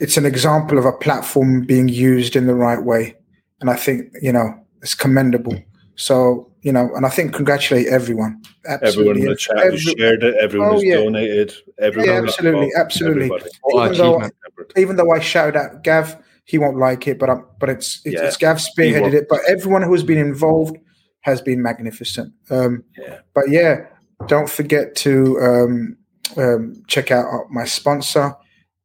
[0.00, 3.14] it's an example of a platform being used in the right way.
[3.60, 5.56] And I think, you know, it's commendable.
[5.94, 8.42] So, you know, and I think congratulate everyone.
[8.66, 10.94] Everyone in the chat Every- who shared it, everyone Oh, who's yeah.
[10.96, 12.08] donated, everyone.
[12.08, 13.24] Yeah, absolutely, involved, absolutely.
[13.26, 13.50] everybody.
[13.62, 14.72] What an even though achievement.
[14.78, 18.14] even though I shouted out Gav, he won't like it, but I'm, but it's it's,
[18.16, 18.24] Yeah.
[18.26, 19.26] it's Gav spearheaded it.
[19.28, 20.76] But everyone who's been involved
[21.20, 22.32] has been magnificent.
[22.50, 23.18] Um, Yeah.
[23.34, 23.86] But yeah,
[24.26, 25.96] don't forget to um,
[26.36, 28.36] um, check out my sponsor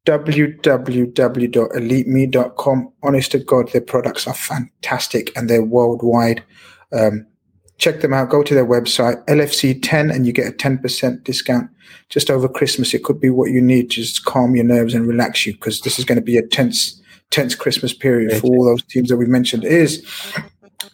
[0.08, 2.94] www.elitemii.com.
[3.04, 6.42] Honest to God, their products are fantastic and they're worldwide.
[6.94, 7.28] Um,
[7.78, 8.30] check them out.
[8.30, 11.70] Go to their website, LFC10, and you get a 10% discount
[12.08, 12.94] just over Christmas.
[12.94, 16.00] It could be what you need just calm your nerves and relax you because this
[16.00, 19.26] is going to be a tense, tense Christmas period for all those teams that we
[19.26, 19.66] mentioned.
[19.66, 20.02] Is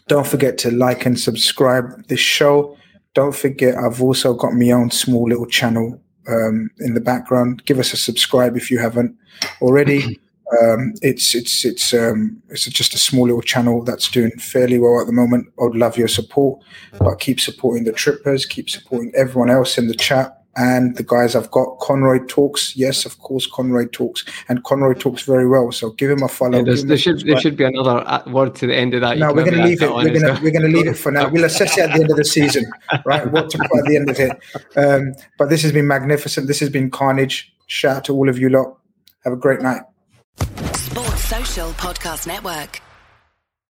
[0.08, 2.76] don't forget to like and subscribe this show.
[3.14, 7.66] Don't forget, I've also got my own small little channel um, in the background.
[7.66, 9.16] Give us a subscribe if you haven't
[9.62, 10.20] already.
[10.62, 15.00] Um, it's it's it's um, it's just a small little channel that's doing fairly well
[15.00, 15.48] at the moment.
[15.60, 16.62] I'd love your support,
[17.00, 21.36] but keep supporting the trippers, keep supporting everyone else in the chat and the guys
[21.36, 21.80] I've got.
[21.80, 25.72] Conroy talks, yes, of course, Conroy talks, and Conroy talks very well.
[25.72, 26.58] So give him a follow.
[26.58, 28.94] Yeah, there's, give him there should there should be another uh, word to the end
[28.94, 29.18] of that.
[29.18, 29.90] No, we're going to leave it.
[29.90, 31.30] We're going to we're going to leave it for now.
[31.30, 32.66] We'll assess it at the end of the season,
[33.06, 33.30] right?
[33.32, 34.32] What to put at the end of it.
[34.78, 36.48] Um, but this has been magnificent.
[36.48, 37.46] This has been Khanage.
[37.68, 38.78] Shout out to all of you lot.
[39.24, 39.82] Have a great night.
[40.74, 42.82] Sports Social Podcast Network.